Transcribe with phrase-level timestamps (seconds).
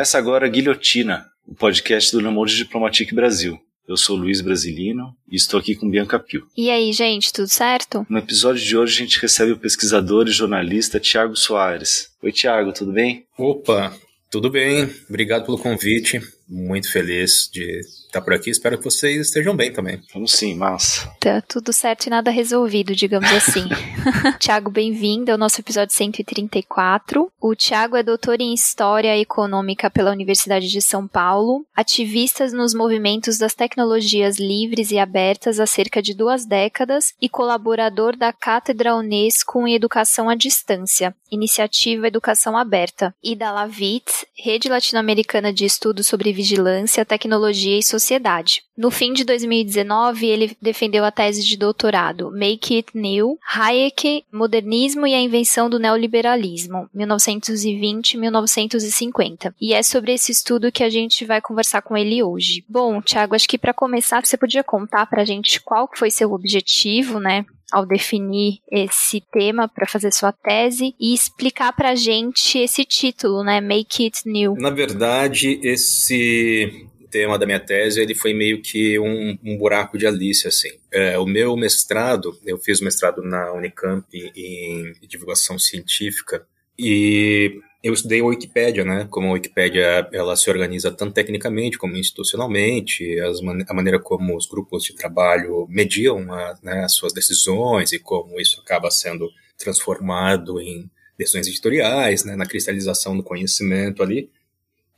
[0.00, 3.60] Começa agora Guilhotina, o podcast do Le Monde Diplomatique Brasil.
[3.86, 6.46] Eu sou Luiz Brasilino e estou aqui com Bianca Pio.
[6.56, 8.06] E aí, gente, tudo certo?
[8.08, 12.08] No episódio de hoje a gente recebe o pesquisador e jornalista Tiago Soares.
[12.22, 13.26] Oi, Tiago, tudo bem?
[13.36, 13.94] Opa,
[14.30, 14.88] tudo bem.
[15.06, 16.18] Obrigado pelo convite.
[16.50, 17.80] Muito feliz de
[18.10, 18.50] estar por aqui.
[18.50, 20.02] Espero que vocês estejam bem também.
[20.12, 21.08] Vamos sim, massa.
[21.20, 23.68] Tá tudo certo e nada resolvido, digamos assim.
[24.40, 27.30] Tiago, bem-vindo ao nosso episódio 134.
[27.40, 33.38] O Tiago é doutor em História Econômica pela Universidade de São Paulo, ativista nos movimentos
[33.38, 39.68] das tecnologias livres e abertas há cerca de duas décadas e colaborador da Cátedra Unesco
[39.68, 46.32] em Educação à Distância, Iniciativa Educação Aberta, e da LAVIT, Rede Latino-Americana de Estudos sobre
[46.40, 48.62] Vigilância, Tecnologia e Sociedade.
[48.80, 55.06] No fim de 2019, ele defendeu a tese de doutorado Make It New, Hayek, Modernismo
[55.06, 59.52] e a Invenção do Neoliberalismo, 1920-1950.
[59.60, 62.64] E é sobre esse estudo que a gente vai conversar com ele hoje.
[62.66, 66.32] Bom, Tiago, acho que para começar, você podia contar para a gente qual foi seu
[66.32, 67.44] objetivo, né?
[67.70, 73.44] ao definir esse tema para fazer sua tese e explicar para a gente esse título,
[73.44, 74.56] né, Make It New.
[74.56, 80.06] Na verdade, esse tema da minha tese ele foi meio que um, um buraco de
[80.06, 80.70] Alice assim.
[80.92, 86.46] É, o meu mestrado, eu fiz o mestrado na Unicamp em, em divulgação científica
[86.78, 89.06] e eu estudei a Wikipédia, né?
[89.10, 94.46] Como a Wikipédia ela se organiza tanto tecnicamente como institucionalmente, man a maneira como os
[94.46, 100.60] grupos de trabalho mediam a, né, as suas decisões e como isso acaba sendo transformado
[100.60, 104.30] em decisões editoriais, né, na cristalização do conhecimento ali.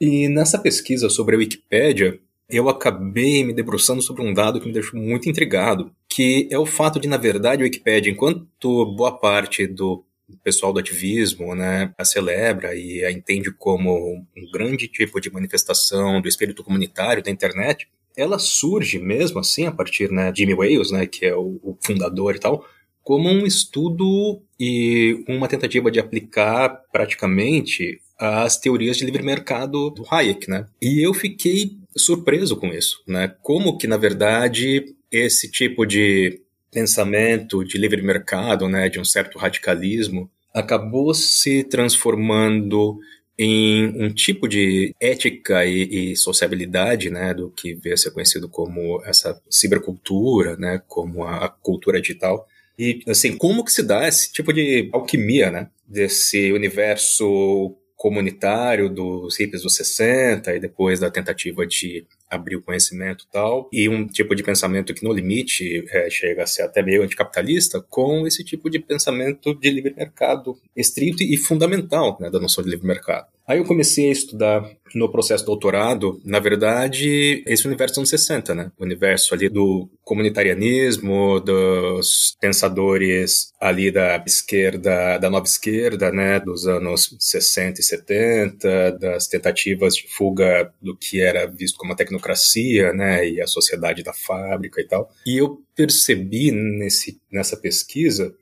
[0.04, 2.18] E nessa pesquisa sobre a Wikipédia,
[2.50, 6.66] eu acabei me debruçando sobre um dado que me deixou muito intrigado, que é o
[6.66, 10.04] fato de, na verdade, a Wikipédia, enquanto boa parte do
[10.42, 16.20] pessoal do ativismo né, a celebra e a entende como um grande tipo de manifestação
[16.20, 17.86] do espírito comunitário da internet,
[18.16, 21.78] ela surge mesmo assim a partir né, de Jimmy Wales, né, que é o, o
[21.80, 22.66] fundador e tal,
[23.04, 30.04] como um estudo e uma tentativa de aplicar praticamente as teorias de livre mercado do
[30.08, 30.66] Hayek, né?
[30.80, 33.34] E eu fiquei surpreso com isso, né?
[33.42, 36.40] Como que na verdade esse tipo de
[36.70, 43.00] pensamento de livre mercado, né, de um certo radicalismo, acabou se transformando
[43.36, 49.02] em um tipo de ética e, e, sociabilidade, né, do que a ser conhecido como
[49.04, 52.46] essa cibercultura, né, como a, cultura digital.
[52.82, 59.38] E, assim, como que se dá esse tipo de alquimia, né, desse universo comunitário dos
[59.38, 62.04] hippies dos 60 e depois da tentativa de
[62.34, 66.42] abrir o conhecimento e tal, e um tipo de pensamento que no limite é, chega
[66.42, 71.36] a ser até meio anticapitalista, com esse tipo de pensamento de livre mercado estrito e
[71.36, 73.26] fundamental né, da noção de livre mercado.
[73.46, 78.54] Aí eu comecei a estudar no processo doutorado, na verdade, esse universo dos anos 60,
[78.54, 78.72] né?
[78.78, 86.38] O universo ali do comunitarianismo, dos pensadores ali da esquerda, da nova esquerda, né?
[86.40, 91.96] Dos anos 60 e 70, das tentativas de fuga do que era visto como a
[92.22, 93.28] tecnocracia, né?
[93.28, 95.10] E a sociedade da fábrica e tal.
[95.26, 98.32] E eu percebi nesse, nessa pesquisa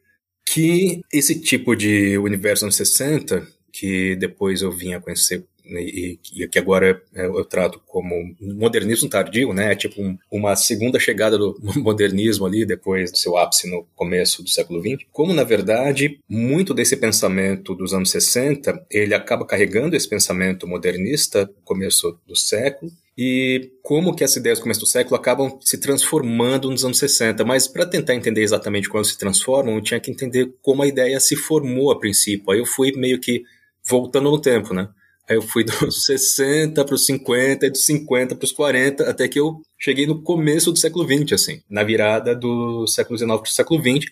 [0.45, 6.19] que esse tipo de universo anos 60 que depois eu vim a conhecer né, e,
[6.35, 9.73] e que agora eu, eu, trato como modernismo tardio, né?
[9.73, 14.43] É tipo um, uma segunda chegada do modernismo ali depois do seu ápice no começo
[14.43, 15.07] do século XX.
[15.12, 21.49] Como na verdade muito desse pensamento dos anos 60 ele acaba carregando esse pensamento modernista
[21.65, 22.91] começo do século
[23.22, 27.44] e como que essas ideias do começo do século acabam se transformando nos anos 60.
[27.44, 31.20] Mas para tentar entender exatamente quando se transformam, eu tinha que entender como a ideia
[31.20, 32.50] se formou a princípio.
[32.50, 33.42] Aí eu fui meio que
[33.86, 34.88] voltando no tempo, né?
[35.28, 39.28] Aí eu fui dos 60 para os 50 e dos 50 para os 40, até
[39.28, 43.50] que eu cheguei no começo do século 20, assim, na virada do século 19 para
[43.50, 44.11] o século 20,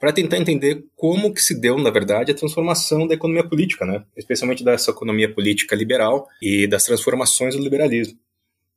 [0.00, 4.02] para tentar entender como que se deu, na verdade, a transformação da economia política, né?
[4.16, 8.18] Especialmente dessa economia política liberal e das transformações do liberalismo.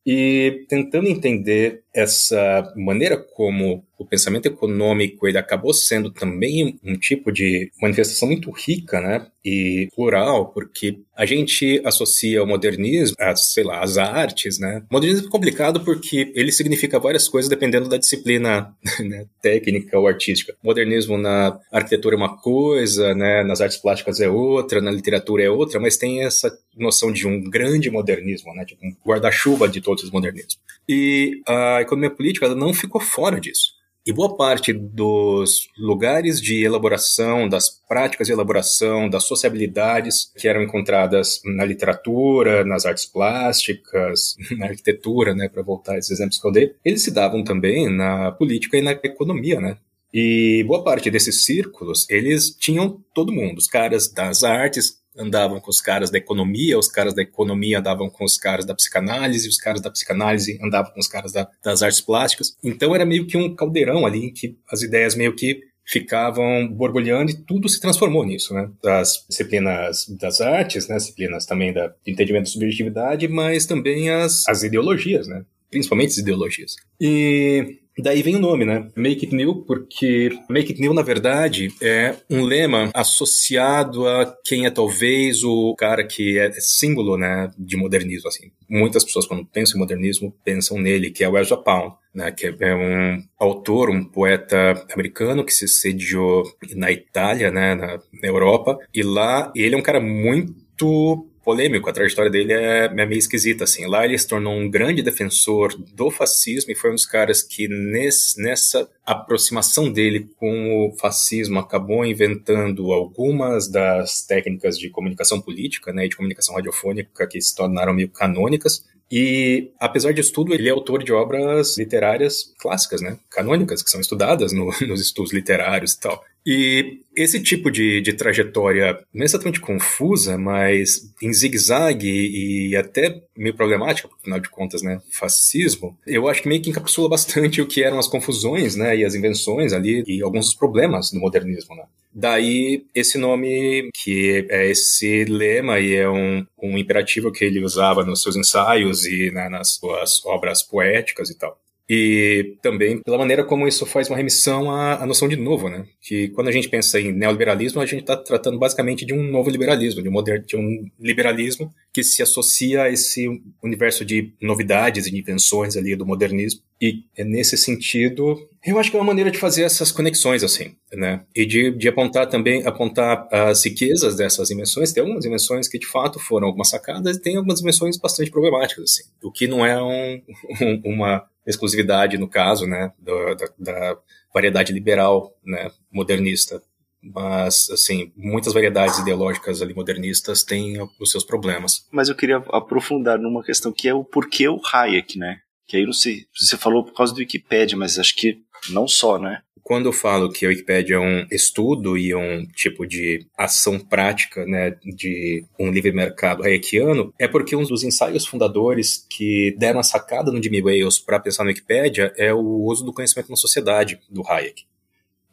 [0.05, 7.31] E tentando entender essa maneira como o pensamento econômico ele acabou sendo também um tipo
[7.31, 13.63] de manifestação muito rica, né, e plural, porque a gente associa o modernismo a, sei
[13.63, 14.83] lá, as artes, né.
[14.89, 20.55] Modernismo é complicado porque ele significa várias coisas dependendo da disciplina né, técnica ou artística.
[20.63, 25.49] Modernismo na arquitetura é uma coisa, né, nas artes plásticas é outra, na literatura é
[25.49, 30.05] outra, mas tem essa noção de um grande modernismo, né, tipo um guarda-chuva de todos
[30.05, 30.57] os modernismos.
[30.87, 33.80] E a economia política não ficou fora disso.
[34.06, 40.63] E boa parte dos lugares de elaboração, das práticas de elaboração, das sociabilidades que eram
[40.63, 46.47] encontradas na literatura, nas artes plásticas, na arquitetura, né, para voltar a esses exemplos que
[46.47, 49.77] eu dei, eles se davam também na política e na economia, né?
[50.12, 55.69] E boa parte desses círculos, eles tinham todo mundo, os caras das artes, andavam com
[55.69, 59.57] os caras da economia, os caras da economia andavam com os caras da psicanálise, os
[59.57, 62.56] caras da psicanálise andavam com os caras da, das artes plásticas.
[62.63, 67.31] Então era meio que um caldeirão ali em que as ideias meio que ficavam borbulhando
[67.31, 68.69] e tudo se transformou nisso, né?
[68.81, 70.98] Das disciplinas das artes, né?
[70.98, 75.44] Disciplinas também da, de entendimento da subjetividade, mas também as, as ideologias, né?
[75.69, 76.75] Principalmente as ideologias.
[77.00, 78.89] E Daí vem o nome, né?
[78.95, 84.66] Make It New, porque Make It New, na verdade, é um lema associado a quem
[84.66, 88.51] é talvez o cara que é símbolo, né, de modernismo, assim.
[88.69, 92.48] Muitas pessoas, quando pensam em modernismo, pensam nele, que é o Ezra Pound, né, que
[92.48, 96.44] é um autor, um poeta americano que se sediou
[96.75, 101.94] na Itália, né, na, na Europa, e lá ele é um cara muito polêmico, a
[101.94, 103.86] trajetória dele é, é, meio esquisita, assim.
[103.88, 107.68] Lá ele se tornou um grande defensor do fascismo e foi um dos caras que
[107.68, 115.91] nesse, nessa aproximação dele com o fascismo acabou inventando algumas das técnicas de comunicação política,
[115.91, 118.85] né, e de comunicação radiofônica que se tornaram meio canônicas.
[119.11, 123.17] E, apesar disso tudo, ele é autor de obras literárias clássicas, né?
[123.29, 126.23] Canônicas, que são estudadas no, nos estudos literários e tal.
[126.45, 133.21] E esse tipo de, de trajetória não é exatamente confusa, mas em zigue-zague e até
[133.35, 137.61] meio problemática, porque afinal de contas, né, fascismo, eu acho que meio que encapsula bastante
[137.61, 141.19] o que eram as confusões, né, e as invenções ali e alguns dos problemas do
[141.19, 141.83] modernismo, né.
[142.13, 148.03] Daí esse nome, que é esse lema e é um, um imperativo que ele usava
[148.03, 151.59] nos seus ensaios e né, nas suas obras poéticas e tal.
[151.89, 155.88] E também pela maneira como isso faz uma remissão à, à noção de novo, né?
[156.00, 159.50] Que quando a gente pensa em neoliberalismo, a gente está tratando basicamente de um novo
[159.50, 163.27] liberalismo, de um, moderno, de um liberalismo que se associa a esse
[163.63, 166.61] universo de novidades e de invenções ali do modernismo.
[166.79, 170.75] E é nesse sentido, eu acho que é uma maneira de fazer essas conexões, assim,
[170.94, 171.23] né?
[171.35, 174.91] E de, de apontar também, apontar as riquezas dessas invenções.
[174.91, 178.83] Tem algumas invenções que, de fato, foram algumas sacadas e tem algumas invenções bastante problemáticas,
[178.83, 179.03] assim.
[179.23, 180.21] O que não é um,
[180.61, 183.97] um, uma exclusividade, no caso, né, da, da, da
[184.33, 186.61] variedade liberal, né, modernista.
[187.01, 191.88] Mas, assim, muitas variedades ideológicas ali modernistas têm os seus problemas.
[191.91, 195.39] Mas eu queria aprofundar numa questão que é o porquê o Hayek, né?
[195.65, 199.17] Que aí não sei, você falou por causa do Wikipedia, mas acho que não só,
[199.17, 199.41] né?
[199.61, 204.44] Quando eu falo que a Wikipédia é um estudo e um tipo de ação prática
[204.45, 209.83] né, de um livre mercado hayekiano, é porque um dos ensaios fundadores que deram a
[209.83, 214.00] sacada no Jimmy Wales para pensar na Wikipédia é o uso do conhecimento na sociedade
[214.09, 214.63] do Hayek.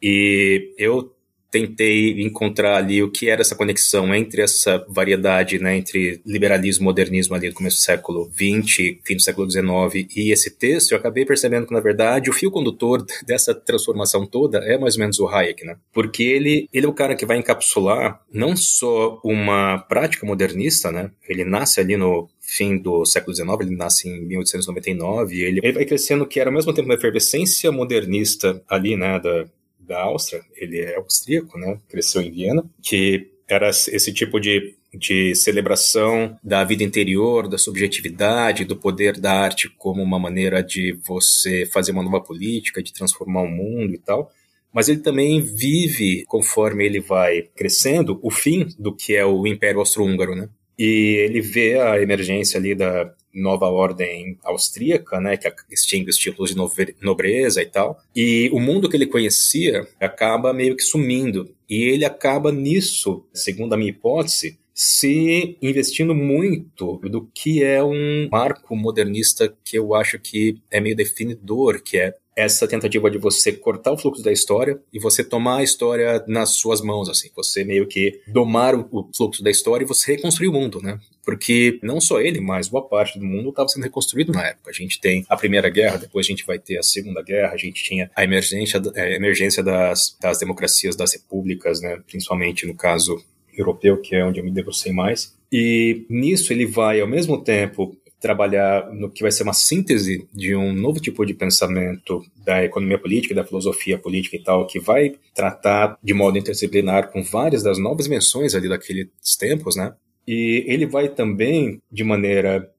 [0.01, 1.16] E eu
[1.51, 7.35] tentei encontrar ali o que era essa conexão entre essa variedade, né, entre liberalismo modernismo
[7.35, 11.25] ali do começo do século XX, fim do século XIX e esse texto, eu acabei
[11.25, 15.27] percebendo que, na verdade, o fio condutor dessa transformação toda é mais ou menos o
[15.27, 15.77] Hayek, né?
[15.93, 21.11] Porque ele, ele é o cara que vai encapsular não só uma prática modernista, né?
[21.27, 25.73] Ele nasce ali no fim do século XIX, ele nasce em 1899, e ele, ele
[25.73, 29.45] vai crescendo que era ao mesmo tempo uma efervescência modernista ali, né, da,
[29.87, 31.79] da Áustria, ele é austríaco, né?
[31.87, 38.65] Cresceu em Viena, que era esse tipo de, de celebração da vida interior, da subjetividade,
[38.65, 43.41] do poder da arte como uma maneira de você fazer uma nova política, de transformar
[43.41, 44.31] o mundo e tal.
[44.73, 49.79] Mas ele também vive, conforme ele vai crescendo, o fim do que é o Império
[49.79, 50.49] Austro-Húngaro, né?
[50.77, 56.49] E ele vê a emergência ali da nova ordem austríaca, né, que extingue os títulos
[56.49, 57.99] de nobreza e tal.
[58.15, 61.53] E o mundo que ele conhecia acaba meio que sumindo.
[61.69, 68.29] E ele acaba nisso, segundo a minha hipótese, se investindo muito do que é um
[68.31, 73.51] marco modernista que eu acho que é meio definidor, que é essa tentativa de você
[73.51, 77.63] cortar o fluxo da história e você tomar a história nas suas mãos, assim, você
[77.63, 80.99] meio que domar o fluxo da história e você reconstruir o mundo, né?
[81.25, 84.69] Porque não só ele, mas boa parte do mundo estava sendo reconstruído na época.
[84.69, 87.57] A gente tem a Primeira Guerra, depois a gente vai ter a Segunda Guerra, a
[87.57, 91.99] gente tinha a emergência, a emergência das, das democracias, das repúblicas, né?
[92.05, 93.19] Principalmente no caso
[93.51, 95.35] europeu, que é onde eu me debrucei mais.
[95.51, 100.55] E nisso ele vai, ao mesmo tempo, trabalhar no que vai ser uma síntese de
[100.55, 105.15] um novo tipo de pensamento da economia política, da filosofia política e tal, que vai
[105.35, 109.07] tratar de modo interdisciplinar com várias das novas invenções ali daqueles
[109.37, 109.93] tempos, né?
[110.27, 112.69] E ele vai também, de maneira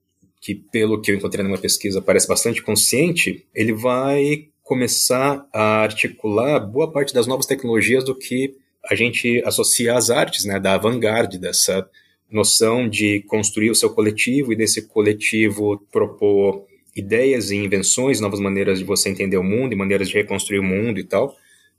[0.41, 6.59] que, pelo que eu encontrei numa pesquisa, parece bastante consciente, ele vai começar a articular
[6.59, 8.55] boa parte das novas tecnologias do que
[8.85, 11.89] a gente associa às artes, né, da avant-garde, dessa
[12.31, 18.79] noção de construir o seu coletivo e desse coletivo propor ideias e invenções, novas maneiras
[18.79, 21.35] de você entender o mundo e maneiras de reconstruir o mundo e tal.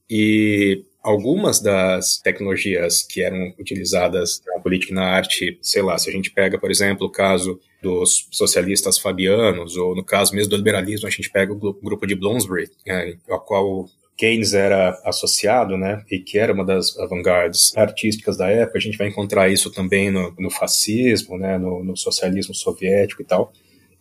[0.09, 6.11] E algumas das tecnologias que eram utilizadas na política e na arte, sei lá, se
[6.11, 10.57] a gente pega, por exemplo, o caso dos socialistas fabianos, ou no caso mesmo do
[10.57, 13.17] liberalismo, a gente pega o grupo de Bloomsbury, é,
[13.47, 13.89] qual
[14.21, 18.99] Keynes era associado, né, e que era uma das vanguardas artísticas da época, a gente
[18.99, 23.53] vai encontrar isso também no, no fascismo, né, no, no socialismo soviético e tal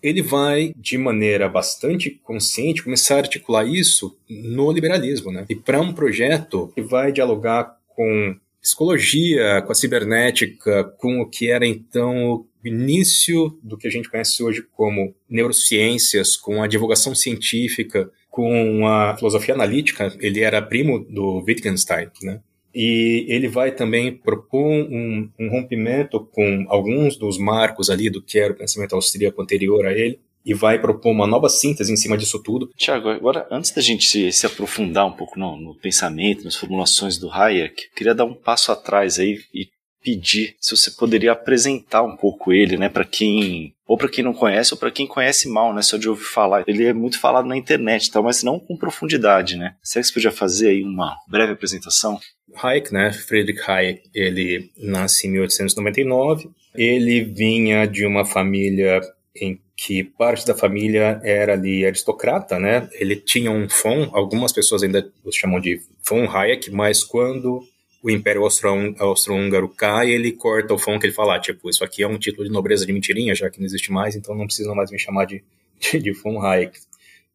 [0.02, 5.46] ele vai, de maneira bastante consciente, começar a articular isso no liberalismo, né?
[5.50, 11.50] E para um projeto que vai dialogar com psicologia, com a cibernética, com o que
[11.50, 17.16] era então o início do que a gente conhece hoje como neurociências, com a divulgação
[17.16, 18.10] científica,
[18.40, 20.16] com a filosofia analítica.
[20.22, 22.40] Ele era primo do Wittgenstein, né?
[22.74, 28.40] E ele vai também propor um, um, rompimento com alguns dos marcos ali do que
[28.40, 32.18] era o pensamento austríaco anterior a ele, e vai propor uma nova síntese em cima
[32.18, 32.70] disso tudo.
[32.78, 37.18] Tiago, agora, antes da gente se, se aprofundar um pouco no, no, pensamento, nas formulações
[37.18, 39.68] do Hayek, queria dar um passo atrás aí e
[40.02, 44.34] pedir se você poderia apresentar um pouco ele, né, para quem ou para quem não
[44.34, 46.64] conhece ou para quem conhece mal, né, só de ouvir falar.
[46.68, 49.74] Ele é muito falado na internet, tal, mas não com profundidade, né?
[49.82, 52.20] Será que você podia fazer aí uma breve apresentação?
[52.56, 56.52] Hayek, né, Friedrich Hayek, ele nasce em 1899.
[56.76, 59.02] Ele vinha de uma família
[59.36, 62.88] em que parte da família era ali aristocrata, né?
[62.94, 67.64] Ele tinha um von, algumas pessoas ainda o chamam de von Hayek, mas quando
[68.02, 72.08] o Império Austro-Húngaro cai, ele corta o que ele fala, ah, tipo, isso aqui é
[72.08, 74.92] um título de nobreza de mentirinha, já que não existe mais, então não precisam mais
[74.92, 75.44] me chamar de,
[75.80, 76.80] de, de von Hayek.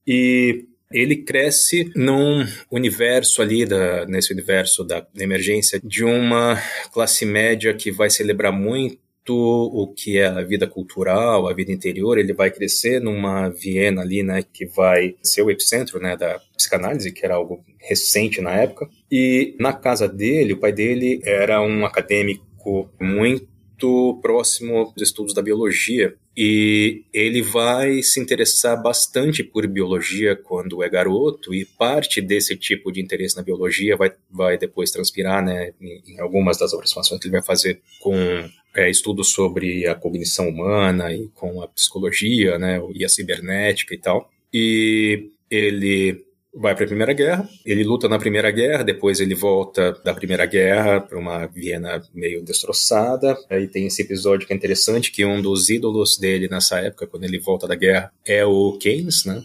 [0.06, 6.56] E ele cresce num universo ali, da, nesse universo da emergência, de uma
[6.92, 12.18] classe média que vai celebrar muito o que é a vida cultural, a vida interior,
[12.18, 17.12] ele vai crescer numa Viena ali, né, que vai ser o epicentro, né, da psicanálise,
[17.12, 18.88] que era algo recente na época.
[19.10, 25.42] E na casa dele, o pai dele era um acadêmico muito próximo dos estudos da
[25.42, 32.56] biologia e ele vai se interessar bastante por biologia quando é garoto e parte desse
[32.56, 37.28] tipo de interesse na biologia vai, vai depois transpirar né, em, algumas das aproximações que
[37.28, 42.80] ele vai fazer com é, estudos sobre a cognição humana e com a psicologia né,
[42.94, 44.30] e a cibernética e tal.
[44.52, 49.92] E ele vai para a Primeira Guerra, ele luta na Primeira Guerra, depois ele volta
[50.04, 53.36] da Primeira Guerra para uma Viena meio destroçada.
[53.50, 57.24] Aí tem esse episódio que é interessante, que um dos ídolos dele nessa época, quando
[57.24, 59.42] ele volta da guerra, é o Keynes, né?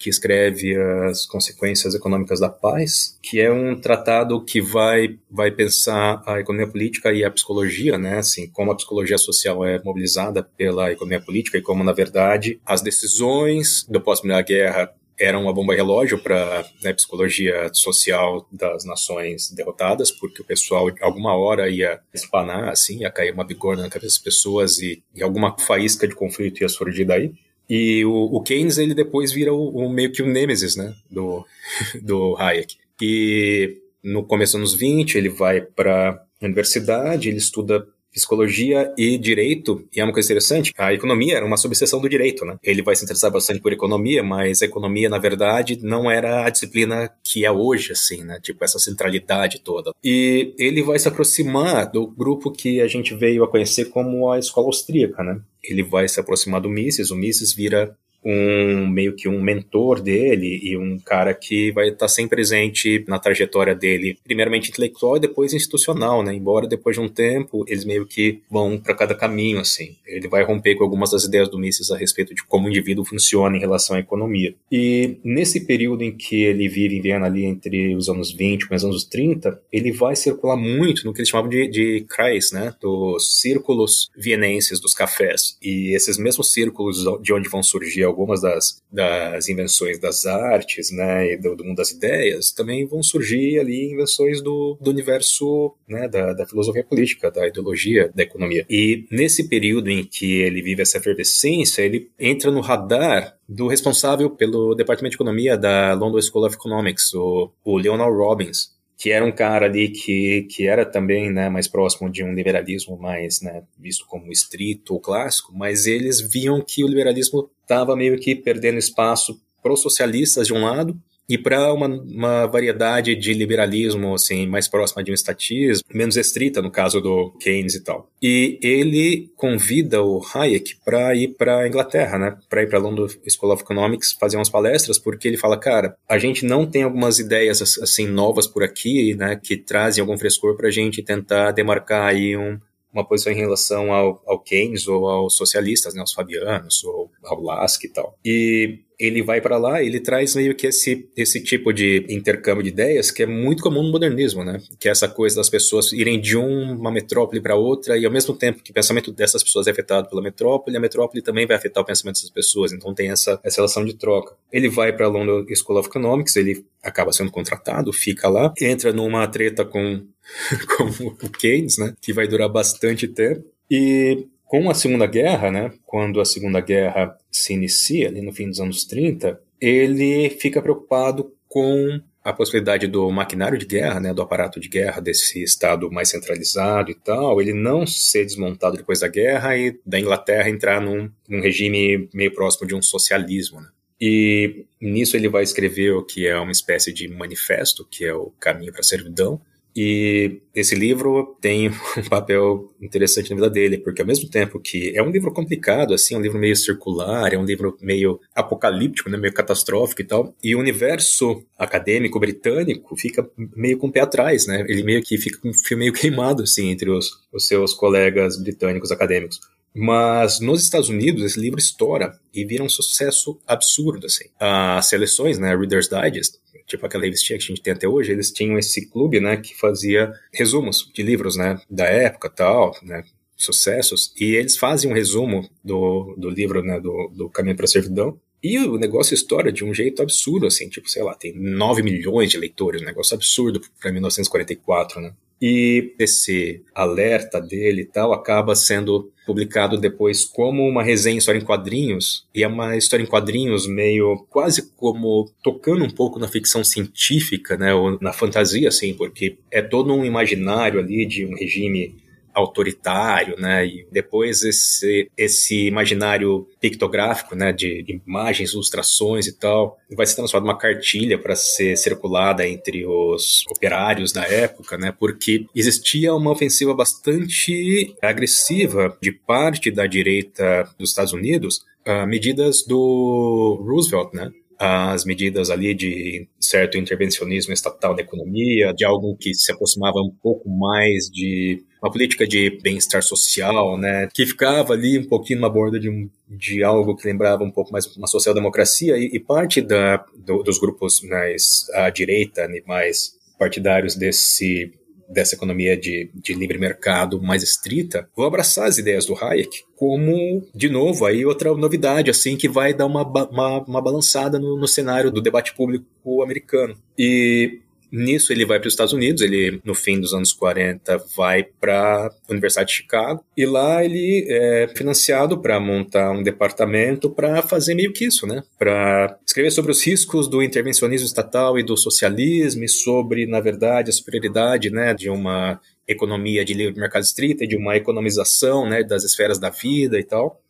[0.00, 0.74] Que escreve
[1.10, 6.66] as consequências econômicas da paz, que é um tratado que vai vai pensar a economia
[6.66, 11.58] política e a psicologia, né, assim, como a psicologia social é mobilizada pela economia política
[11.58, 14.90] e como na verdade as decisões do pós-primeira guerra
[15.20, 21.36] era uma bomba relógio para né, psicologia social das nações derrotadas, porque o pessoal alguma
[21.36, 25.54] hora ia espanar, assim, ia cair uma bigorna na cabeça das pessoas e, e alguma
[25.58, 27.34] faísca de conflito ia surgir daí.
[27.70, 31.46] E o, o Keynes, ele depois vira o, o, meio que o nêmesis, né, do,
[32.02, 32.76] do Hayek.
[33.00, 39.16] E no começo dos anos 20, ele vai para a universidade, ele estuda psicologia e
[39.16, 42.56] direito, e é uma coisa interessante, a economia era uma subseção do direito, né?
[42.62, 46.50] Ele vai se interessar bastante por economia, mas a economia, na verdade, não era a
[46.50, 48.38] disciplina que é hoje, assim, né?
[48.42, 49.92] Tipo, essa centralidade toda.
[50.02, 54.38] E ele vai se aproximar do grupo que a gente veio a conhecer como a
[54.38, 55.40] escola austríaca, né?
[55.62, 60.60] Ele vai se aproximar do Mises, o Mises vira um meio que um mentor dele
[60.62, 65.52] e um cara que vai estar sempre presente na trajetória dele, primeiramente intelectual e depois
[65.52, 66.32] institucional, né?
[66.32, 69.96] Embora depois de um tempo eles meio que vão para cada caminho assim.
[70.06, 73.04] Ele vai romper com algumas das ideias do Mises a respeito de como o indivíduo
[73.04, 74.54] funciona em relação à economia.
[74.72, 78.74] E nesse período em que ele vive em Viena ali entre os anos 20 e
[78.74, 82.74] os anos 30, ele vai circular muito no que eles chamavam de, de Kreis, né?
[82.80, 85.58] Dos círculos vienenses dos cafés.
[85.62, 91.32] E esses mesmos círculos de onde vão surgir algumas das, das invenções das artes, né,
[91.32, 96.08] e do, do, mundo das ideias, também vão surgir ali invenções do, do universo, né,
[96.08, 98.66] da, da filosofia política, da ideologia, da economia.
[98.68, 104.30] E nesse período em que ele vive essa efervescência, ele entra no radar do responsável
[104.30, 108.70] pelo departamento de economia da London School of Economics, o, o Leonard Robbins,
[109.00, 112.98] que era um cara ali que, que era também né, mais próximo de um liberalismo
[112.98, 118.20] mais né, visto como estrito ou clássico, mas eles viam que o liberalismo estava meio
[118.20, 123.32] que perdendo espaço para os socialistas de um lado e para uma, uma, variedade de
[123.32, 128.10] liberalismo assim mais próxima de um estatismo, menos estrita no caso do Keynes e tal.
[128.20, 132.36] E ele convida o Hayek para ir para Inglaterra, né?
[132.48, 136.18] Para ir para London School of Economics fazer umas palestras, porque ele fala, cara, a
[136.18, 140.66] gente não tem algumas ideias assim novas por aqui, né, que trazem algum frescor para
[140.66, 142.58] a gente tentar demarcar aí um
[142.92, 147.40] uma posição em relação ao, ao Keynes ou aos socialistas, né, aos fabianos ou ao
[147.40, 148.18] Lasky e tal.
[148.24, 152.68] E ele vai para lá, ele traz meio que esse, esse tipo de intercâmbio de
[152.68, 154.60] ideias que é muito comum no modernismo, né?
[154.78, 158.36] Que é essa coisa das pessoas irem de uma metrópole para outra e ao mesmo
[158.36, 161.82] tempo que o pensamento dessas pessoas é afetado pela metrópole, a metrópole também vai afetar
[161.82, 162.72] o pensamento dessas pessoas.
[162.72, 164.34] Então tem essa, essa relação de troca.
[164.52, 168.92] Ele vai para a London School of Economics, ele acaba sendo contratado, fica lá, entra
[168.92, 170.02] numa treta com,
[170.76, 171.94] com o Keynes, né?
[172.02, 173.46] Que vai durar bastante tempo.
[173.70, 178.48] E com a Segunda Guerra, né, quando a Segunda Guerra se inicia, ali no fim
[178.48, 184.20] dos anos 30, ele fica preocupado com a possibilidade do maquinário de guerra, né, do
[184.20, 189.06] aparato de guerra desse estado mais centralizado e tal, ele não ser desmontado depois da
[189.06, 193.60] guerra e da Inglaterra entrar num, num regime meio próximo de um socialismo.
[193.60, 193.68] Né.
[194.00, 198.32] E nisso ele vai escrever o que é uma espécie de manifesto, que é o
[198.40, 199.40] caminho para a servidão,
[199.74, 204.96] e esse livro tem um papel interessante na vida dele, porque ao mesmo tempo que
[204.96, 209.08] é um livro complicado, assim, é um livro meio circular, é um livro meio apocalíptico,
[209.08, 214.00] né, meio catastrófico e tal, e o universo acadêmico britânico fica meio com o pé
[214.00, 214.64] atrás, né?
[214.68, 218.40] Ele meio que fica com um fio meio queimado, assim, entre os, os seus colegas
[218.40, 219.40] britânicos acadêmicos.
[219.74, 224.24] Mas nos Estados Unidos esse livro estoura e vira um sucesso absurdo, assim.
[224.38, 228.30] As seleções, né, Reader's Digest, tipo aquela revistinha que a gente tem até hoje, eles
[228.30, 233.04] tinham esse clube, né, que fazia resumos de livros, né, da época tal, né,
[233.36, 237.68] sucessos, e eles fazem um resumo do, do livro, né, do, do Caminho para a
[237.68, 241.82] Servidão, e o negócio estoura de um jeito absurdo, assim, tipo, sei lá, tem 9
[241.82, 245.12] milhões de leitores, um negócio absurdo para 1944, né.
[245.42, 251.44] E esse alerta dele e tal acaba sendo publicado depois como uma resenha história em
[251.44, 256.62] quadrinhos, e é uma história em quadrinhos meio quase como tocando um pouco na ficção
[256.62, 261.94] científica, né, ou na fantasia, assim, porque é todo um imaginário ali de um regime
[262.34, 263.66] autoritário, né?
[263.66, 267.52] E depois esse, esse imaginário pictográfico, né?
[267.52, 273.44] De imagens, ilustrações e tal, vai ser transformado numa cartilha para ser circulada entre os
[273.50, 274.92] operários da época, né?
[274.98, 282.64] Porque existia uma ofensiva bastante agressiva de parte da direita dos Estados Unidos, uh, medidas
[282.66, 284.30] do Roosevelt, né?
[284.62, 290.10] as medidas ali de certo intervencionismo estatal na economia, de algo que se aproximava um
[290.22, 295.48] pouco mais de uma política de bem-estar social, né, que ficava ali um pouquinho na
[295.48, 299.62] borda de, um, de algo que lembrava um pouco mais uma social-democracia e, e, parte
[299.62, 304.72] da, do, dos grupos mais à direita, né, mais partidários desse
[305.10, 310.46] dessa economia de, de livre mercado mais estrita, vou abraçar as ideias do Hayek como,
[310.54, 314.68] de novo, aí outra novidade, assim, que vai dar uma, uma, uma balançada no, no
[314.68, 316.76] cenário do debate público americano.
[316.98, 317.60] E
[317.92, 322.06] Nisso ele vai para os Estados Unidos, ele no fim dos anos 40 vai para
[322.06, 327.74] a Universidade de Chicago e lá ele é financiado para montar um departamento para fazer
[327.74, 328.42] meio que isso, né?
[328.58, 333.90] Para escrever sobre os riscos do intervencionismo estatal e do socialismo e sobre, na verdade,
[333.90, 339.02] a superioridade, né, de uma economia de livre mercado estrita, de uma economização, né, das
[339.04, 340.40] esferas da vida e tal.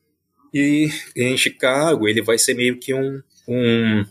[0.52, 4.04] E em Chicago ele vai ser meio que um, um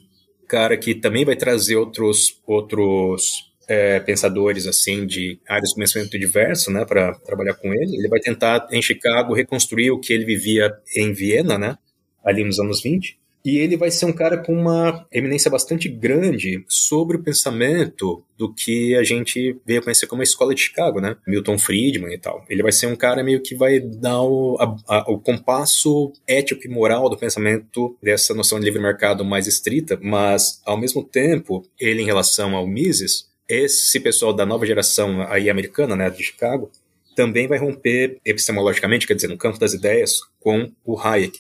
[0.50, 6.72] cara que também vai trazer outros, outros é, pensadores assim de áreas de conhecimento diverso,
[6.72, 7.96] né, para trabalhar com ele.
[7.96, 11.78] Ele vai tentar em Chicago reconstruir o que ele vivia em Viena, né,
[12.26, 13.19] ali nos anos 20.
[13.44, 18.54] E ele vai ser um cara com uma eminência bastante grande sobre o pensamento do
[18.54, 21.16] que a gente veio conhecer como a escola de Chicago, né?
[21.26, 22.44] Milton Friedman e tal.
[22.50, 26.66] Ele vai ser um cara meio que vai dar o, a, a, o compasso ético
[26.66, 31.66] e moral do pensamento dessa noção de livre mercado mais estrita, mas ao mesmo tempo,
[31.80, 36.70] ele em relação ao Mises, esse pessoal da nova geração aí americana, né, de Chicago,
[37.16, 41.40] também vai romper epistemologicamente, quer dizer, no campo das ideias, com o Hayek.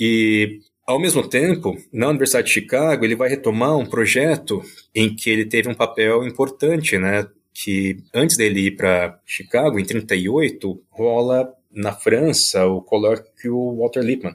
[0.00, 4.62] E ao mesmo tempo, na Universidade de Chicago, ele vai retomar um projeto
[4.94, 7.28] em que ele teve um papel importante, né?
[7.52, 14.34] Que antes dele ir para Chicago, em 38, rola na França o colóquio Walter Lippmann,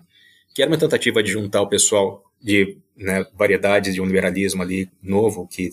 [0.53, 4.87] que era uma tentativa de juntar o pessoal de né, variedades de um liberalismo ali
[5.01, 5.71] novo que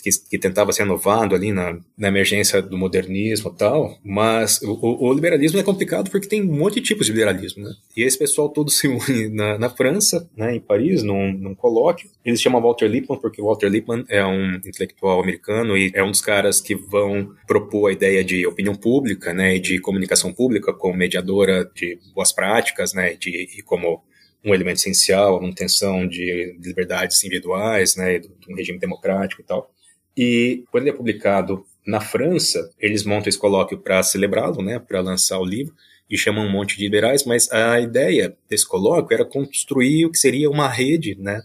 [0.00, 5.08] que, que tentava ser renovado ali na, na emergência do modernismo e tal, mas o,
[5.08, 7.72] o, liberalismo é complicado porque tem um monte de tipos de liberalismo, né?
[7.96, 12.10] E esse pessoal todo se une na, na França, né, em Paris, num, num colóquio.
[12.24, 16.20] Eles chamam Walter Lippmann porque Walter Lippmann é um intelectual americano e é um dos
[16.20, 20.96] caras que vão propor a ideia de opinião pública, né, e de comunicação pública como
[20.96, 24.02] mediadora de boas práticas, né, de, e como
[24.44, 29.70] um elemento essencial, a manutenção de liberdades individuais, né, de um regime democrático e tal.
[30.16, 35.00] E quando ele é publicado na França, eles montam esse colóquio para celebrá-lo, né, para
[35.00, 35.74] lançar o livro,
[36.08, 40.18] e chamam um monte de liberais, mas a ideia desse colóquio era construir o que
[40.18, 41.42] seria uma rede, né,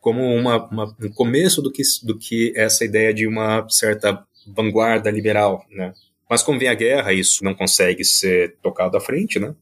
[0.00, 5.10] como uma, uma, um começo do que, do que essa ideia de uma certa vanguarda
[5.10, 5.92] liberal, né.
[6.28, 9.54] Mas como vem a guerra, isso não consegue ser tocado à frente, né,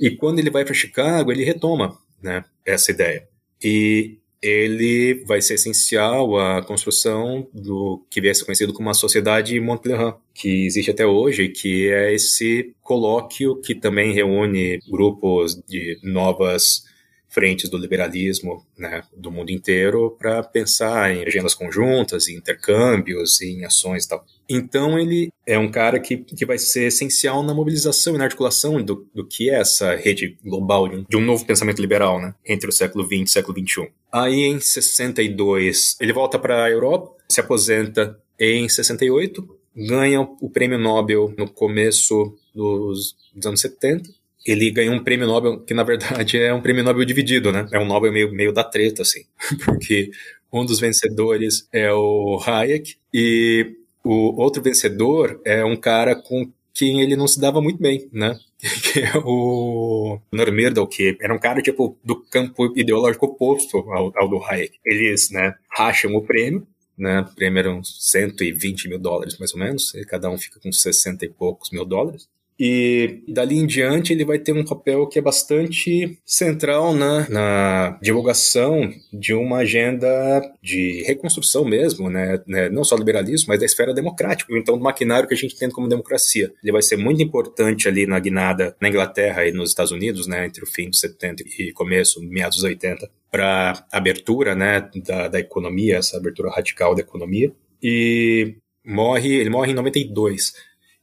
[0.00, 3.28] e quando ele vai para Chicago, ele retoma né, essa ideia.
[3.62, 10.14] E ele vai ser essencial à construção do que viesse conhecido como a Sociedade Montpellier,
[10.34, 16.84] que existe até hoje, que é esse colóquio que também reúne grupos de novas
[17.30, 23.64] frentes do liberalismo né, do mundo inteiro para pensar em agendas conjuntas, em intercâmbios, em
[23.64, 24.26] ações e tal.
[24.48, 28.82] Então ele é um cara que, que vai ser essencial na mobilização e na articulação
[28.82, 32.34] do, do que é essa rede global de um, de um novo pensamento liberal né,
[32.46, 33.88] entre o século XX e o século XXI.
[34.12, 40.78] Aí em 62 ele volta para a Europa, se aposenta em 68, ganha o prêmio
[40.78, 44.10] Nobel no começo dos, dos anos 70
[44.44, 47.66] ele ganhou um prêmio Nobel que, na verdade, é um prêmio Nobel dividido, né?
[47.72, 49.24] É um Nobel meio, meio da treta, assim.
[49.64, 50.10] Porque
[50.52, 57.00] um dos vencedores é o Hayek e o outro vencedor é um cara com quem
[57.00, 58.38] ele não se dava muito bem, né?
[58.92, 64.28] Que é o Normirdal, que era um cara, tipo, do campo ideológico oposto ao, ao
[64.28, 64.78] do Hayek.
[64.84, 67.20] Eles, né, racham o prêmio, né?
[67.20, 70.72] O prêmio era uns 120 mil dólares, mais ou menos, e cada um fica com
[70.72, 72.28] 60 e poucos mil dólares.
[72.58, 77.98] E dali em diante ele vai ter um papel que é bastante central na, na
[78.00, 82.40] divulgação de uma agenda de reconstrução mesmo, né?
[82.46, 82.68] né?
[82.68, 84.56] Não só liberalismo, mas da esfera democrática.
[84.56, 86.52] Então, do maquinário que a gente tem como democracia.
[86.62, 90.46] Ele vai ser muito importante ali na guinada na Inglaterra e nos Estados Unidos, né?
[90.46, 94.88] Entre o fim dos 70 e começo, meados dos 80, para abertura, né?
[95.04, 97.52] Da, da economia, essa abertura radical da economia.
[97.82, 100.52] E morre, ele morre em 92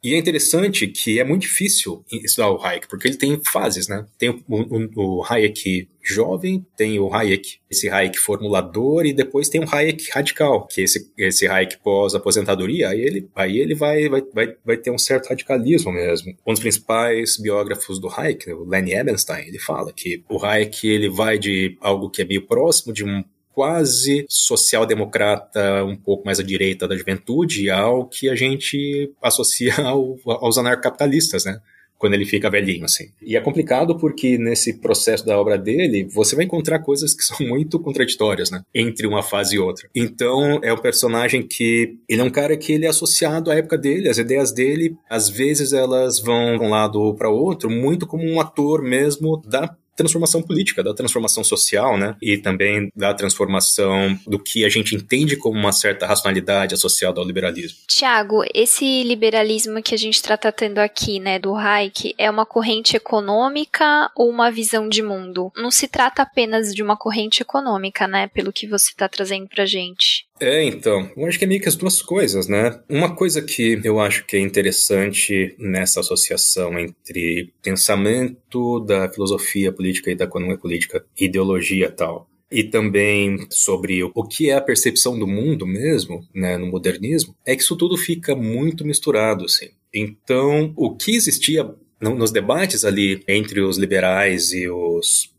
[0.03, 4.03] e é interessante que é muito difícil estudar o Hayek, porque ele tem fases, né?
[4.17, 9.63] Tem o, o, o, Hayek jovem, tem o Hayek, esse Hayek formulador, e depois tem
[9.63, 14.55] o Hayek radical, que esse, esse Hayek pós-aposentadoria, aí ele, aí ele vai, vai, vai,
[14.65, 16.35] vai ter um certo radicalismo mesmo.
[16.47, 21.09] Um dos principais biógrafos do Hayek, o Lenny Ebenstein, ele fala que o Hayek ele
[21.09, 26.43] vai de algo que é meio próximo de um quase social-democrata, um pouco mais à
[26.43, 31.59] direita da juventude, ao que a gente associa ao, aos anarcapitalistas, né?
[31.97, 33.11] Quando ele fica velhinho, assim.
[33.21, 37.45] E é complicado porque nesse processo da obra dele, você vai encontrar coisas que são
[37.47, 38.63] muito contraditórias, né?
[38.73, 39.87] Entre uma fase e outra.
[39.93, 41.99] Então, é um personagem que...
[42.09, 45.29] Ele é um cara que ele é associado à época dele, as ideias dele, às
[45.29, 50.41] vezes elas vão de um lado para outro, muito como um ator mesmo da transformação
[50.41, 52.15] política, da transformação social, né?
[52.21, 57.25] E também da transformação do que a gente entende como uma certa racionalidade associada ao
[57.25, 57.77] liberalismo.
[57.87, 62.95] Tiago, esse liberalismo que a gente está tratando aqui, né, do Hayek, é uma corrente
[62.95, 65.51] econômica ou uma visão de mundo?
[65.55, 69.65] Não se trata apenas de uma corrente econômica, né, pelo que você está trazendo pra
[69.65, 70.25] gente.
[70.41, 72.81] É, então, eu acho que é meio que as duas coisas, né?
[72.89, 80.09] Uma coisa que eu acho que é interessante nessa associação entre pensamento da filosofia política
[80.09, 85.27] e da economia política, ideologia tal, e também sobre o que é a percepção do
[85.27, 89.69] mundo mesmo, né, no modernismo, é que isso tudo fica muito misturado, assim.
[89.93, 91.69] Então, o que existia
[92.01, 95.30] nos debates ali entre os liberais e os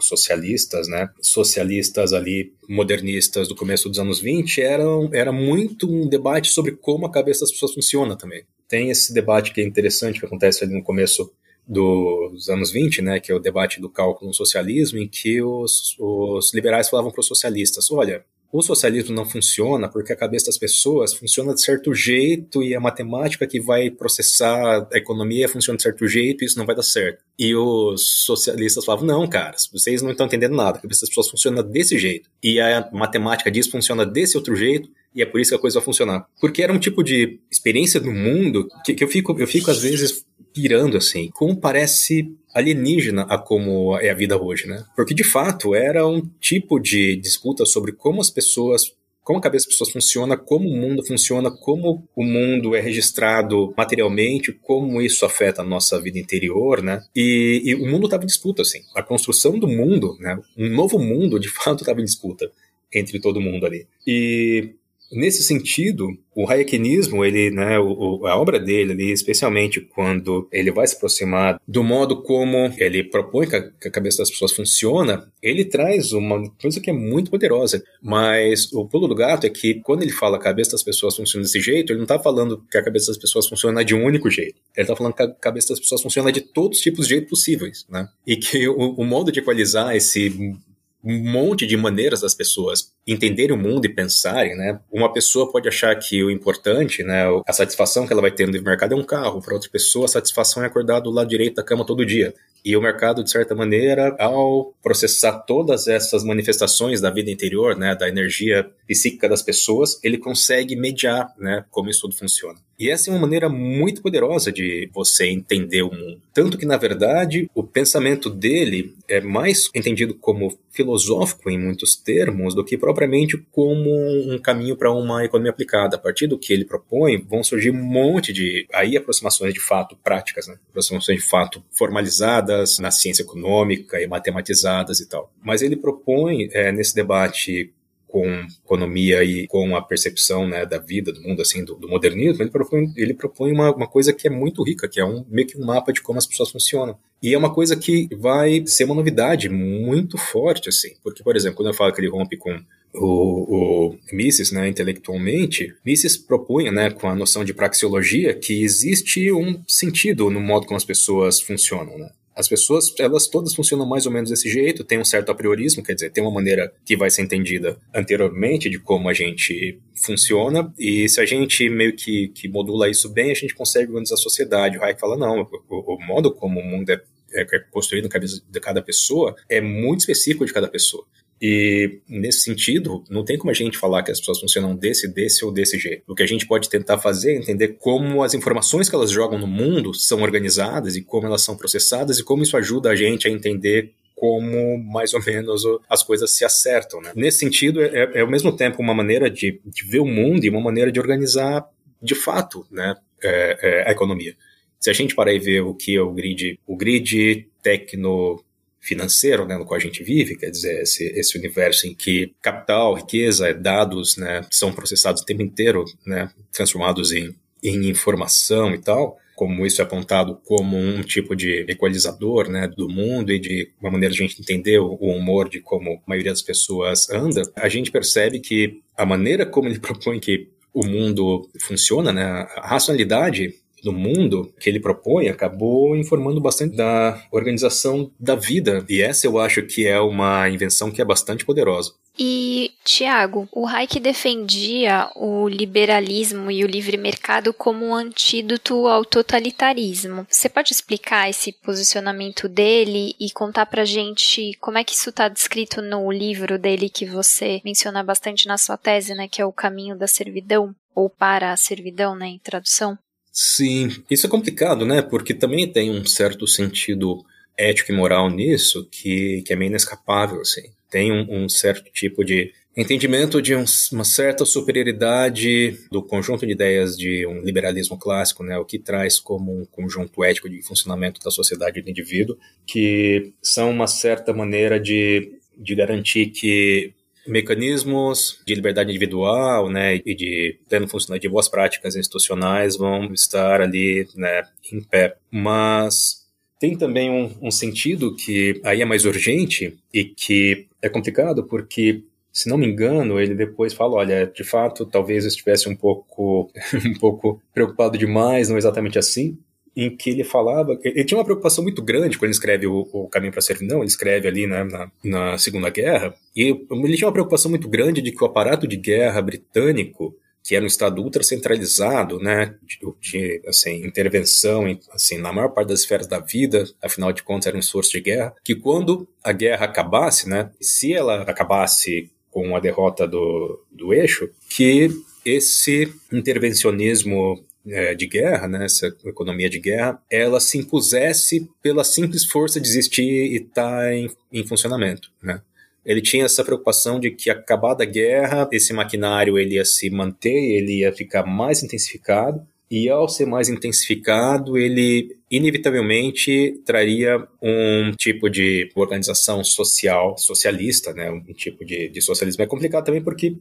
[0.00, 6.50] socialistas, né, socialistas ali modernistas do começo dos anos 20, eram, era muito um debate
[6.50, 8.44] sobre como a cabeça das pessoas funciona também.
[8.68, 11.32] Tem esse debate que é interessante, que acontece ali no começo
[11.66, 15.96] dos anos 20, né, que é o debate do cálculo no socialismo, em que os,
[15.98, 20.58] os liberais falavam para os socialistas, olha, o socialismo não funciona porque a cabeça das
[20.58, 25.82] pessoas funciona de certo jeito e a matemática que vai processar a economia funciona de
[25.82, 27.22] certo jeito e isso não vai dar certo.
[27.38, 31.28] E os socialistas falavam: não, cara, vocês não estão entendendo nada, a cabeça das pessoas
[31.28, 35.50] funciona desse jeito e a matemática diz funciona desse outro jeito e é por isso
[35.50, 36.26] que a coisa vai funcionar.
[36.40, 39.78] Porque era um tipo de experiência do mundo que, que eu, fico, eu fico às
[39.78, 44.84] vezes pirando assim, como parece alienígena a como é a vida hoje, né?
[44.96, 49.66] Porque de fato era um tipo de disputa sobre como as pessoas como a cabeça
[49.66, 55.24] das pessoas funciona, como o mundo funciona, como o mundo é registrado materialmente, como isso
[55.24, 57.00] afeta a nossa vida interior, né?
[57.14, 58.80] E, e o mundo estava em disputa, assim.
[58.92, 60.36] A construção do mundo, né?
[60.56, 62.50] Um novo mundo, de fato, estava em disputa
[62.92, 63.86] entre todo mundo ali.
[64.04, 64.74] E
[65.12, 70.86] Nesse sentido, o Hayekinismo, ele, né, o, a obra dele, ali, especialmente quando ele vai
[70.86, 75.30] se aproximar do modo como ele propõe que a, que a, cabeça das pessoas funciona,
[75.42, 77.82] ele traz uma coisa que é muito poderosa.
[78.00, 81.16] Mas o pulo do gato é que quando ele fala que a cabeça das pessoas
[81.16, 84.04] funciona desse jeito, ele não está falando que a cabeça das pessoas funciona de um
[84.04, 84.60] único jeito.
[84.76, 87.30] Ele está falando que a cabeça das pessoas funciona de todos os tipos de jeitos
[87.30, 88.08] possíveis, né?
[88.24, 90.56] E que o, o modo de equalizar esse
[91.02, 94.78] monte de maneiras das pessoas entenderem o mundo e pensarem, né?
[94.90, 98.62] Uma pessoa pode achar que o importante, né, a satisfação que ela vai ter no
[98.62, 101.62] mercado é um carro, para outra pessoa a satisfação é acordar do lado direito da
[101.62, 102.34] cama todo dia.
[102.64, 107.94] E o mercado, de certa maneira, ao processar todas essas manifestações da vida interior, né,
[107.94, 112.58] da energia psíquica das pessoas, ele consegue mediar, né, como isso tudo funciona.
[112.78, 116.20] E essa é uma maneira muito poderosa de você entender o mundo.
[116.32, 122.54] Tanto que, na verdade, o pensamento dele é mais entendido como filosófico em muitos termos
[122.54, 123.88] do que propriamente como
[124.32, 125.94] um caminho para uma economia aplicada.
[125.94, 129.96] A partir do que ele propõe, vão surgir um monte de aí aproximações de fato
[130.02, 130.56] práticas, né?
[130.68, 135.32] aproximações de fato formalizadas na ciência econômica e matematizadas e tal.
[135.40, 137.72] Mas ele propõe é, nesse debate
[138.10, 138.26] com
[138.64, 142.50] economia e com a percepção né, da vida, do mundo, assim, do, do modernismo, ele
[142.50, 145.56] propõe, ele propõe uma, uma, coisa que é muito rica, que é um, meio que
[145.56, 146.98] um mapa de como as pessoas funcionam.
[147.22, 151.56] E é uma coisa que vai ser uma novidade muito forte, assim, porque, por exemplo,
[151.56, 152.58] quando eu falo que ele rompe com
[152.94, 159.32] o, o Mises, né, intelectualmente, Mises propunha, né, com a noção de praxeologia, que existe
[159.32, 162.10] um sentido no modo como as pessoas funcionam, né?
[162.34, 165.94] As pessoas, elas todas funcionam mais ou menos desse jeito, tem um certo apriorismo, quer
[165.94, 171.06] dizer, tem uma maneira que vai ser entendida anteriormente de como a gente funciona, e
[171.08, 174.78] se a gente meio que, que modula isso bem, a gente consegue organizar a sociedade.
[174.78, 177.02] O Hayek fala, não, o, o modo como o mundo é,
[177.34, 181.04] é construído na cabeça de cada pessoa é muito específico de cada pessoa.
[181.40, 185.42] E nesse sentido, não tem como a gente falar que as pessoas funcionam desse, desse
[185.42, 186.02] ou desse jeito.
[186.06, 189.38] O que a gente pode tentar fazer é entender como as informações que elas jogam
[189.38, 193.26] no mundo são organizadas e como elas são processadas e como isso ajuda a gente
[193.26, 197.00] a entender como mais ou menos as coisas se acertam.
[197.00, 197.12] Né?
[197.16, 200.50] Nesse sentido, é, é ao mesmo tempo uma maneira de, de, ver o mundo e
[200.50, 201.66] uma maneira de organizar
[202.02, 204.36] de fato né, é, é, a economia.
[204.78, 208.44] Se a gente parar e ver o que é o grid, o grid tecno
[208.80, 212.94] financeiro né, no qual a gente vive, quer dizer, esse, esse universo em que capital,
[212.94, 219.18] riqueza, dados né, são processados o tempo inteiro, né, transformados em, em informação e tal,
[219.36, 223.90] como isso é apontado como um tipo de equalizador né, do mundo e de uma
[223.90, 227.68] maneira de a gente entender o, humor de como a maioria das pessoas anda, a
[227.68, 232.22] gente percebe que a maneira como ele propõe que o mundo funciona, né,
[232.56, 238.84] a racionalidade do mundo que ele propõe acabou informando bastante da organização da vida.
[238.88, 241.92] E essa eu acho que é uma invenção que é bastante poderosa.
[242.18, 249.04] E, Tiago, o Hayek defendia o liberalismo e o livre mercado como um antídoto ao
[249.04, 250.26] totalitarismo.
[250.28, 255.28] Você pode explicar esse posicionamento dele e contar pra gente como é que isso está
[255.28, 259.52] descrito no livro dele que você menciona bastante na sua tese, né, que é O
[259.52, 260.74] Caminho da Servidão?
[260.94, 262.98] Ou para a servidão, né, em tradução?
[263.42, 265.00] Sim, isso é complicado, né?
[265.00, 267.24] Porque também tem um certo sentido
[267.56, 270.70] ético e moral nisso que, que é meio inescapável, assim.
[270.90, 276.52] Tem um, um certo tipo de entendimento de um, uma certa superioridade do conjunto de
[276.52, 281.18] ideias de um liberalismo clássico, né, o que traz como um conjunto ético de funcionamento
[281.24, 286.92] da sociedade e do indivíduo, que são uma certa maneira de, de garantir que
[287.30, 293.60] mecanismos de liberdade individual, né, e de pleno funcionamento de boas práticas institucionais vão estar
[293.60, 295.16] ali, né, em pé.
[295.30, 296.26] Mas
[296.58, 302.02] tem também um, um sentido que aí é mais urgente e que é complicado porque
[302.32, 306.50] se não me engano, ele depois fala, olha, de fato, talvez eu estivesse um pouco,
[306.86, 309.36] um pouco preocupado demais, não exatamente assim,
[309.76, 310.78] em que ele falava.
[310.82, 313.78] Ele tinha uma preocupação muito grande quando ele escreve o, o Caminho para a Servidão,
[313.78, 318.02] ele escreve ali né, na, na Segunda Guerra, e ele tinha uma preocupação muito grande
[318.02, 322.78] de que o aparato de guerra britânico que era um estado ultra centralizado, né, de,
[323.00, 327.56] de, assim, intervenção, assim, na maior parte das esferas da vida, afinal de contas era
[327.56, 332.60] um esforço de guerra, que quando a guerra acabasse, né, se ela acabasse com a
[332.60, 334.90] derrota do, do eixo, que
[335.24, 342.24] esse intervencionismo é, de guerra, né, essa economia de guerra, ela se impusesse pela simples
[342.24, 345.40] força de existir e estar tá em, em funcionamento, né?
[345.84, 350.28] ele tinha essa preocupação de que acabada a guerra, esse maquinário ele ia se manter,
[350.28, 358.30] ele ia ficar mais intensificado, e ao ser mais intensificado, ele inevitavelmente traria um tipo
[358.30, 361.10] de organização social, socialista, né?
[361.10, 362.44] Um tipo de, de socialismo.
[362.44, 363.34] É complicado também porque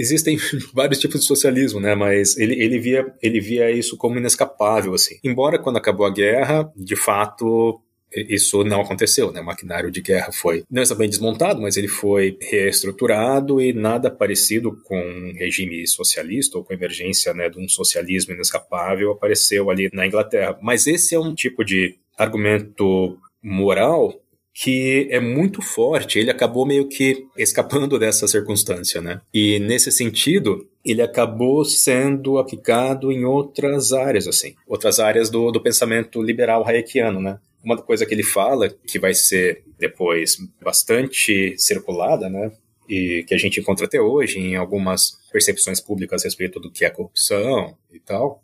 [0.00, 0.38] existem
[0.72, 1.94] vários tipos de socialismo, né?
[1.94, 5.18] Mas ele, ele, via, ele via isso como inescapável, assim.
[5.22, 7.80] Embora quando acabou a guerra, de fato,
[8.12, 9.40] isso não aconteceu, né?
[9.40, 14.76] O maquinário de guerra foi não exatamente desmontado, mas ele foi reestruturado e nada parecido
[14.84, 19.90] com um regime socialista ou com a emergência né, de um socialismo inescapável apareceu ali
[19.92, 20.58] na Inglaterra.
[20.60, 24.20] Mas esse é um tipo de argumento moral
[24.54, 26.18] que é muito forte.
[26.18, 29.20] Ele acabou meio que escapando dessa circunstância, né?
[29.32, 35.62] E nesse sentido, ele acabou sendo aplicado em outras áreas, assim, outras áreas do, do
[35.62, 37.38] pensamento liberal hayekiano, né?
[37.62, 42.52] Uma coisa que ele fala, que vai ser depois bastante circulada, né?
[42.88, 46.84] E que a gente encontra até hoje em algumas percepções públicas a respeito do que
[46.84, 48.42] é corrupção e tal,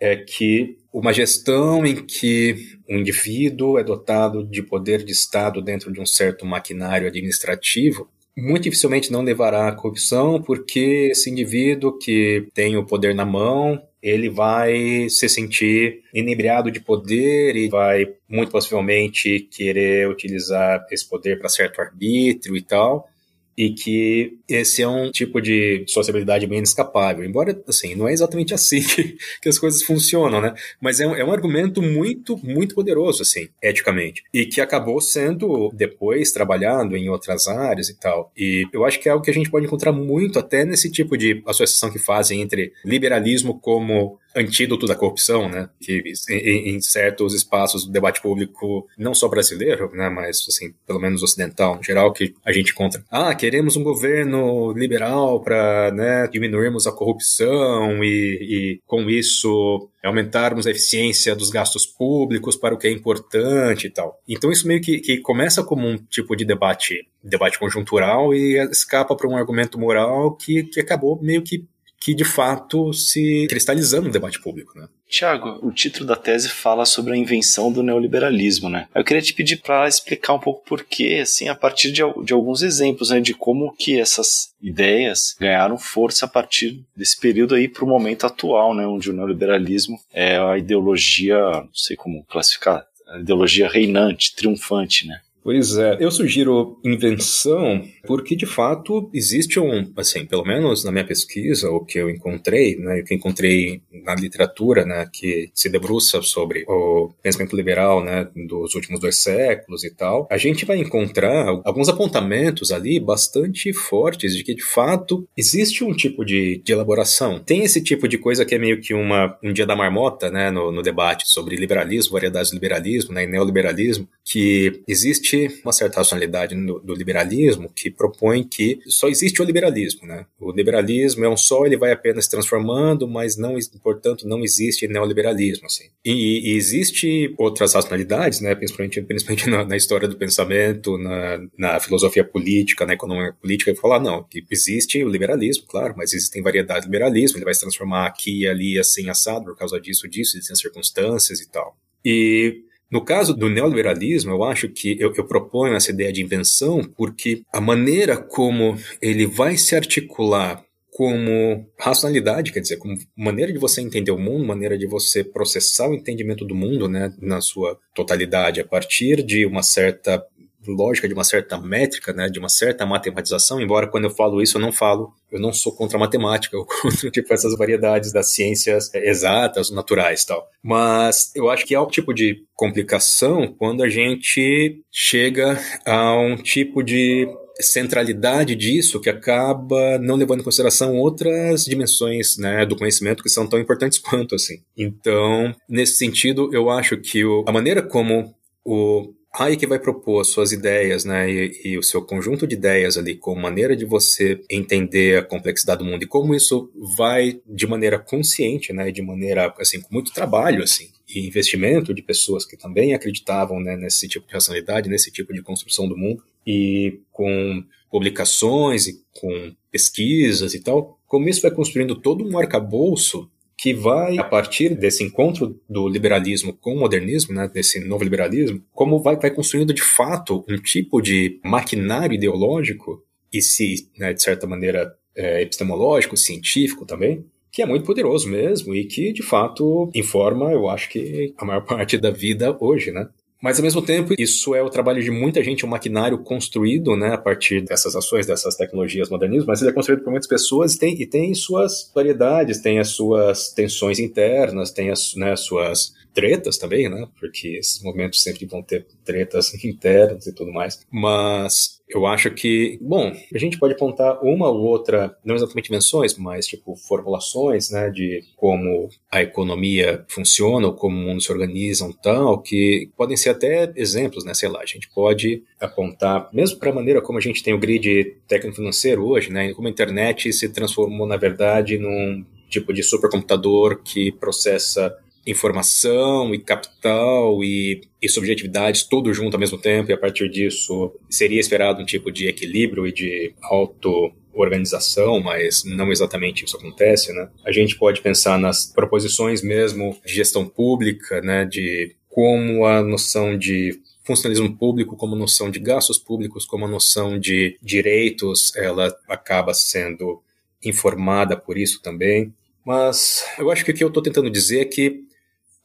[0.00, 5.92] é que uma gestão em que um indivíduo é dotado de poder de Estado dentro
[5.92, 12.48] de um certo maquinário administrativo muito dificilmente não levará à corrupção, porque esse indivíduo que
[12.52, 18.52] tem o poder na mão ele vai se sentir inebriado de poder e vai muito
[18.52, 23.08] possivelmente querer utilizar esse poder para certo arbítrio e tal
[23.56, 27.24] e que esse é um tipo de sociabilidade bem inescapável.
[27.24, 30.54] Embora, assim, não é exatamente assim que, que as coisas funcionam, né?
[30.80, 34.22] Mas é um, é um argumento muito, muito poderoso, assim, eticamente.
[34.32, 38.32] E que acabou sendo depois trabalhado em outras áreas e tal.
[38.36, 41.16] E eu acho que é algo que a gente pode encontrar muito até nesse tipo
[41.16, 45.68] de associação que fazem entre liberalismo como antídoto da corrupção, né?
[45.80, 50.08] Que em, em, certos espaços do debate público, não só brasileiro, né?
[50.08, 53.04] Mas, assim, pelo menos ocidental, em geral, que a gente encontra.
[53.10, 54.33] Ah, queremos um governo
[54.72, 61.86] liberal para, né, diminuirmos a corrupção e, e, com isso, aumentarmos a eficiência dos gastos
[61.86, 64.20] públicos para o que é importante e tal.
[64.28, 69.16] Então isso meio que, que começa como um tipo de debate, debate conjuntural e escapa
[69.16, 71.66] para um argumento moral que, que acabou meio que
[72.04, 74.86] que de fato se cristalizando no debate público, né?
[75.08, 78.88] Tiago, o título da tese fala sobre a invenção do neoliberalismo, né?
[78.94, 82.34] Eu queria te pedir para explicar um pouco por que, assim, a partir de, de
[82.34, 87.68] alguns exemplos, né, de como que essas ideias ganharam força a partir desse período aí
[87.68, 92.84] para o momento atual, né, onde o neoliberalismo é a ideologia, não sei como classificar,
[93.08, 95.20] a ideologia reinante, triunfante, né?
[95.44, 101.04] Pois é, eu sugiro invenção porque de fato existe um, assim, pelo menos na minha
[101.04, 106.22] pesquisa, o que eu encontrei, né, o que encontrei na literatura, né, que se debruça
[106.22, 111.48] sobre o pensamento liberal, né, dos últimos dois séculos e tal, a gente vai encontrar
[111.62, 117.38] alguns apontamentos ali bastante fortes de que de fato existe um tipo de, de elaboração.
[117.38, 120.50] Tem esse tipo de coisa que é meio que uma, um dia da marmota, né,
[120.50, 125.72] no, no debate sobre liberalismo, variedades do liberalismo, né, e neoliberalismo, que existe existe uma
[125.72, 130.26] certa racionalidade no, do liberalismo que propõe que só existe o liberalismo, né?
[130.38, 135.66] O liberalismo é um só, ele vai apenas transformando, mas não, portanto, não existe neoliberalismo,
[135.66, 135.84] assim.
[136.04, 138.54] E, e existe outras racionalidades, né?
[138.54, 143.76] Principalmente, principalmente na, na história do pensamento, na, na, filosofia política, na economia política, e
[143.76, 147.60] falar não, que existe o liberalismo, claro, mas existem variedades de liberalismo, ele vai se
[147.60, 151.76] transformar aqui e ali, assim, assado, por causa disso, disso, existem circunstâncias e tal.
[152.04, 156.80] E no caso do neoliberalismo, eu acho que eu, eu, proponho essa ideia de invenção
[156.96, 163.58] porque a maneira como ele vai se articular como racionalidade, quer dizer, como maneira de
[163.58, 167.76] você entender o mundo, maneira de você processar o entendimento do mundo, né, na sua
[167.92, 170.24] totalidade, a partir de uma certa
[170.72, 174.58] lógica, de uma certa métrica, né, de uma certa matematização, embora quando eu falo isso
[174.58, 178.32] eu não falo, eu não sou contra a matemática, ou contra tipo, essas variedades das
[178.32, 180.48] ciências exatas, naturais tal.
[180.62, 186.36] Mas eu acho que há um tipo de complicação quando a gente chega a um
[186.36, 187.28] tipo de
[187.60, 193.46] centralidade disso que acaba não levando em consideração outras dimensões né, do conhecimento que são
[193.46, 194.62] tão importantes quanto assim.
[194.76, 198.34] Então, nesse sentido, eu acho que o, a maneira como
[198.64, 203.16] o Hayek vai propor suas ideias, né, e, e, o seu conjunto de ideias ali,
[203.16, 207.98] como maneira de você entender a complexidade do mundo e como isso vai de maneira
[207.98, 212.94] consciente, né, de maneira, assim, com muito trabalho, assim, e investimento de pessoas que também
[212.94, 218.86] acreditavam, né, nesse tipo de racionalidade, nesse tipo de construção do mundo, e com publicações
[218.86, 224.24] e com pesquisas e tal, como isso vai construindo todo um arcabouço que vai, a
[224.24, 229.30] partir desse encontro do liberalismo com o modernismo, né, desse novo liberalismo, como vai, vai
[229.30, 233.02] construindo de fato um tipo de maquinário ideológico
[233.32, 238.74] e se, né, de certa maneira, é, epistemológico, científico também, que é muito poderoso mesmo
[238.74, 243.08] e que, de fato, informa, eu acho que a maior parte da vida hoje, né?
[243.44, 247.12] Mas, ao mesmo tempo, isso é o trabalho de muita gente, um maquinário construído né,
[247.12, 250.78] a partir dessas ações, dessas tecnologias modernistas, mas ele é construído por muitas pessoas e
[250.78, 256.56] tem, e tem suas variedades, tem as suas tensões internas, tem as né, suas tretas
[256.56, 257.06] também, né?
[257.20, 260.80] Porque esses movimentos sempre vão ter tretas internas e tudo mais.
[260.90, 266.16] Mas eu acho que, bom, a gente pode apontar uma ou outra, não exatamente invenções,
[266.16, 271.88] mas tipo formulações, né, de como a economia funciona ou como o mundo se organiza,
[272.02, 276.70] tal, que podem ser até exemplos, né, sei lá, a gente pode apontar, mesmo para
[276.70, 280.48] a maneira como a gente tem o grid técnico-financeiro hoje, né, como a internet se
[280.48, 284.96] transformou, na verdade, num tipo de supercomputador que processa
[285.26, 290.92] informação e capital e, e subjetividade tudo junto ao mesmo tempo, e a partir disso
[291.08, 297.28] seria esperado um tipo de equilíbrio e de auto-organização, mas não exatamente isso acontece, né?
[297.44, 303.36] A gente pode pensar nas proposições mesmo de gestão pública, né, de como a noção
[303.36, 309.54] de funcionalismo público como noção de gastos públicos, como a noção de direitos, ela acaba
[309.54, 310.22] sendo
[310.62, 312.32] informada por isso também.
[312.64, 315.04] Mas eu acho que o que eu estou tentando dizer é que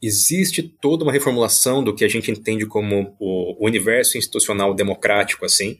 [0.02, 5.78] existe toda uma reformulação do que a gente entende como o universo institucional democrático, assim,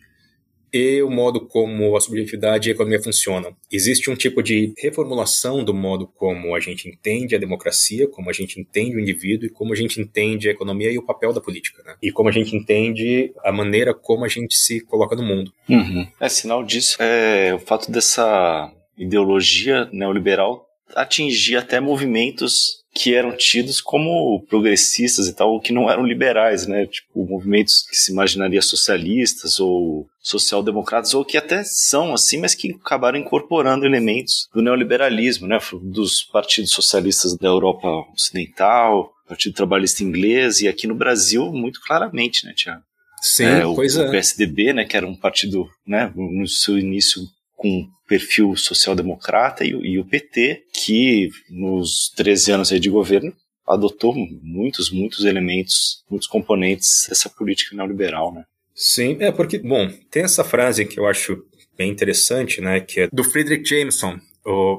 [0.72, 3.56] e o modo como a subjetividade e a economia funcionam.
[3.72, 8.34] Existe um tipo de reformulação do modo como a gente entende a democracia, como a
[8.34, 11.42] gente entende o indivíduo e como a gente entende a economia e o papel da
[11.42, 11.96] política, né?
[12.02, 15.52] E como a gente entende a maneira como a gente se coloca no mundo.
[15.68, 16.08] Uhum.
[16.20, 23.80] É sinal disso é o fato dessa ideologia neoliberal atingir até movimentos que eram tidos
[23.80, 26.86] como progressistas e tal, que não eram liberais, né?
[26.86, 32.74] Tipo, movimentos que se imaginaria socialistas ou social-democratas, ou que até são assim, mas que
[32.74, 35.58] acabaram incorporando elementos do neoliberalismo, né?
[35.82, 42.46] Dos partidos socialistas da Europa Ocidental, Partido Trabalhista Inglês, e aqui no Brasil, muito claramente,
[42.46, 42.82] né, Tiago?
[43.22, 44.08] Sim, é, o, coisa...
[44.08, 47.22] o PSDB, né, que era um partido, né, no seu início
[47.56, 53.32] com perfil social-democrata e, e, o PT, que nos 13 anos de governo
[53.68, 58.44] adotou muitos, muitos elementos, muitos componentes dessa política neoliberal, né?
[58.74, 61.44] Sim, é porque, bom, tem essa frase que eu acho
[61.78, 64.20] bem interessante, né, que é do Friedrich Jameson,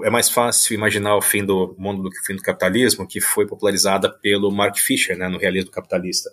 [0.05, 3.21] é mais fácil imaginar o fim do mundo do que o fim do capitalismo, que
[3.21, 6.31] foi popularizada pelo Mark Fisher, né, no Realismo Capitalista.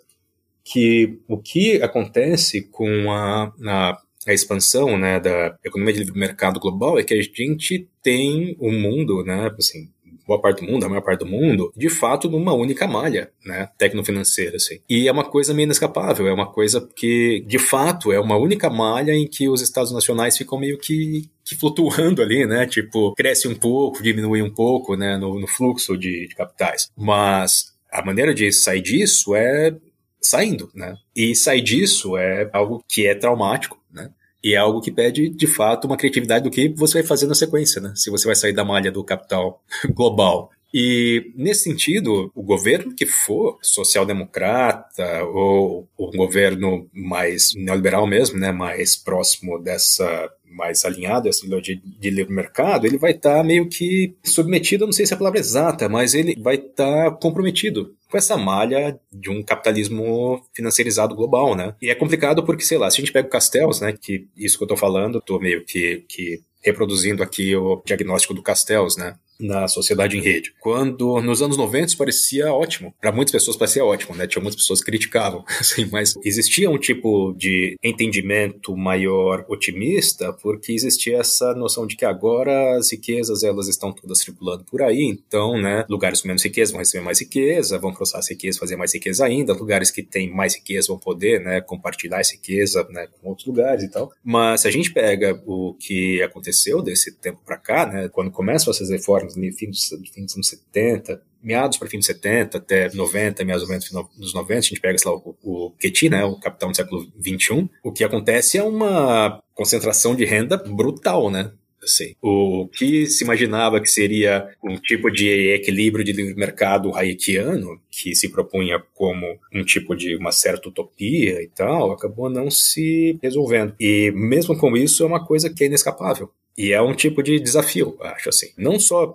[0.64, 4.02] Que o que acontece com a, a
[4.32, 8.72] a expansão né, da economia de livre mercado global é que a gente tem o
[8.72, 9.90] mundo, né, assim,
[10.28, 13.70] boa parte do mundo, a maior parte do mundo, de fato numa única malha, né,
[13.78, 14.80] tecnofinanceira, assim.
[14.90, 18.70] E é uma coisa meio inescapável, é uma coisa que, de fato, é uma única
[18.70, 23.48] malha em que os estados nacionais ficam meio que, que flutuando ali, né, tipo, cresce
[23.48, 26.90] um pouco, diminui um pouco, né, no, no fluxo de, de capitais.
[26.98, 29.74] Mas a maneira de sair disso é
[30.22, 30.96] saindo, né?
[31.16, 34.10] E sair disso é algo que é traumático, né?
[34.44, 37.36] E é algo que pede, de fato, uma criatividade do que você vai fazer na
[37.36, 37.94] sequência, né?
[37.96, 39.62] Se você vai sair da malha do capital
[39.94, 40.52] global.
[40.74, 48.52] E, nesse sentido, o governo que for social-democrata ou o governo mais neoliberal mesmo, né,
[48.52, 53.44] mais próximo dessa mais alinhado a essa ideologia de livre mercado, ele vai estar tá
[53.44, 57.12] meio que submetido, não sei se é a palavra exata, mas ele vai estar tá
[57.12, 61.76] comprometido com essa malha de um capitalismo financeirizado global, né?
[61.82, 64.58] E é complicado porque, sei lá, se a gente pega o Castells, né, que isso
[64.58, 69.16] que eu tô falando, tô meio que, que reproduzindo aqui o diagnóstico do Castells, né?
[69.40, 70.54] Na sociedade em rede.
[70.60, 72.94] Quando nos anos 90 isso parecia ótimo.
[73.00, 74.28] Para muitas pessoas parecia ótimo, né?
[74.28, 80.72] Tinha muitas pessoas que criticavam, assim, mas existia um tipo de entendimento maior otimista porque
[80.72, 85.60] existia essa noção de que agora as riquezas elas estão todas circulando por aí, então,
[85.60, 88.94] né, lugares com menos riqueza vão receber mais riqueza, vão processar essa riqueza, fazer mais
[88.94, 93.30] riqueza ainda, lugares que têm mais riqueza vão poder, né, compartilhar essa riqueza, né, com
[93.30, 94.12] outros lugares e tal.
[94.24, 98.72] Mas se a gente pega o que aconteceu desse tempo para cá, né, quando começam
[98.72, 102.94] essas reformas no fim dos, fim dos anos 70, meados para fim dos 70 até
[102.94, 105.74] 90, mais ou menos dos 90, a gente pega, sei lá, o, o
[106.10, 111.30] né, o capitão do século 21, o que acontece é uma concentração de renda brutal,
[111.30, 111.52] né?
[111.84, 117.80] Assim, o que se imaginava que seria um tipo de equilíbrio de livre mercado hayekiano,
[117.90, 123.18] que se propunha como um tipo de uma certa utopia e tal, acabou não se
[123.22, 123.74] resolvendo.
[123.80, 126.30] E mesmo com isso, é uma coisa que é inescapável.
[126.58, 128.52] E é um tipo de desafio, acho assim.
[128.58, 129.14] Não só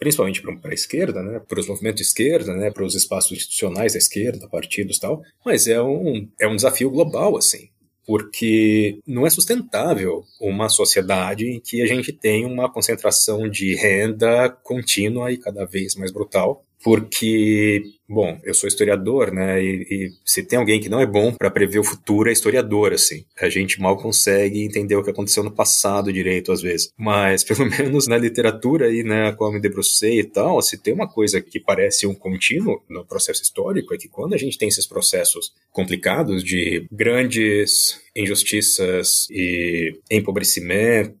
[0.00, 3.92] principalmente para a esquerda, né, para os movimentos de esquerda, né, para os espaços institucionais
[3.92, 7.68] da esquerda, partidos e tal, mas é um, é um desafio global, assim,
[8.06, 14.48] porque não é sustentável uma sociedade em que a gente tem uma concentração de renda
[14.48, 19.62] contínua e cada vez mais brutal, porque, bom, eu sou historiador, né?
[19.62, 22.92] E, e se tem alguém que não é bom para prever o futuro é historiador,
[22.92, 23.24] assim.
[23.38, 26.90] A gente mal consegue entender o que aconteceu no passado direito às vezes.
[26.96, 30.94] Mas pelo menos na literatura aí, né, a qual me debrucei e tal, se tem
[30.94, 34.68] uma coisa que parece um contínuo no processo histórico é que quando a gente tem
[34.68, 41.14] esses processos complicados de grandes injustiças e empobrecimento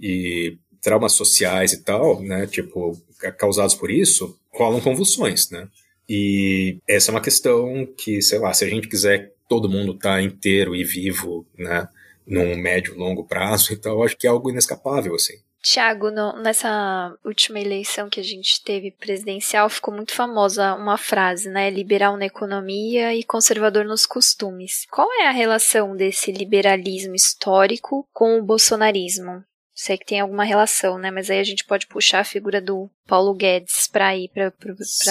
[0.00, 3.00] e traumas sociais e tal, né, tipo,
[3.38, 5.68] causados por isso, rolam convulsões, né?
[6.08, 10.14] E essa é uma questão que, sei lá, se a gente quiser todo mundo estar
[10.14, 11.88] tá inteiro e vivo, né,
[12.26, 15.34] num médio, longo prazo, então eu acho que é algo inescapável, assim.
[15.62, 16.10] Tiago,
[16.42, 21.70] nessa última eleição que a gente teve presidencial, ficou muito famosa uma frase, né?
[21.70, 24.86] Liberal na economia e conservador nos costumes.
[24.90, 29.44] Qual é a relação desse liberalismo histórico com o bolsonarismo?
[29.82, 31.10] Sei que tem alguma relação, né?
[31.10, 34.52] Mas aí a gente pode puxar a figura do Paulo Guedes para ir para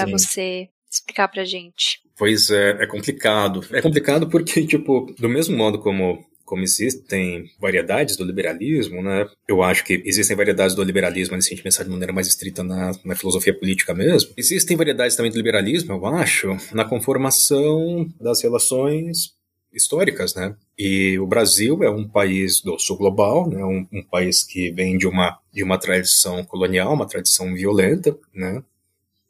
[0.06, 2.00] você explicar pra gente.
[2.18, 3.66] Pois é, é complicado.
[3.74, 9.26] É complicado porque, tipo, do mesmo modo como como existem variedades do liberalismo, né?
[9.48, 12.62] Eu acho que existem variedades do liberalismo, se a gente pensar de maneira mais estrita
[12.62, 14.34] na, na filosofia política mesmo.
[14.36, 19.34] Existem variedades também do liberalismo, eu acho, na conformação das relações
[19.74, 20.56] históricas, né?
[20.78, 23.64] E o Brasil é um país do sul global, né?
[23.64, 28.64] Um, um, país que vem de uma de uma tradição colonial, uma tradição violenta, né?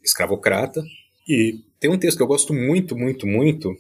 [0.04, 0.84] Escravocrata.
[1.28, 3.76] E tem um texto que eu gosto muito, muito, muito,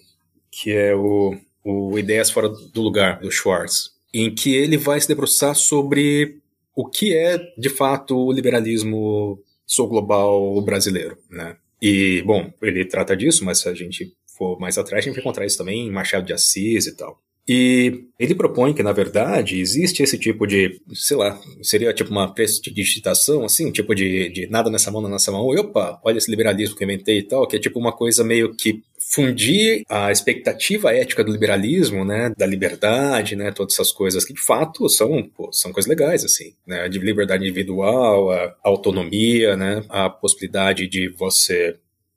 [0.52, 5.08] que é o, o Ideias Fora do Lugar, do Schwartz, em que ele vai se
[5.08, 6.38] debruçar sobre
[6.76, 11.58] o que é, de fato, o liberalismo sul global brasileiro, né?
[11.82, 14.14] E, bom, ele trata disso, mas a gente
[14.60, 17.20] mais atrás, a gente vai encontrar isso também em Machado de Assis e tal.
[17.48, 22.32] E ele propõe que, na verdade, existe esse tipo de, sei lá, seria tipo uma
[22.32, 25.48] prestidigitação, assim, tipo de, de nada nessa mão, nada nessa mão.
[25.48, 28.56] Opa, olha esse liberalismo que eu inventei e tal, que é tipo uma coisa meio
[28.56, 28.84] que
[29.14, 34.40] fundir a expectativa ética do liberalismo, né, da liberdade, né, todas essas coisas que de
[34.40, 40.10] fato são, pô, são coisas legais, assim, né, de liberdade individual, a autonomia, né, a
[40.10, 41.76] possibilidade de você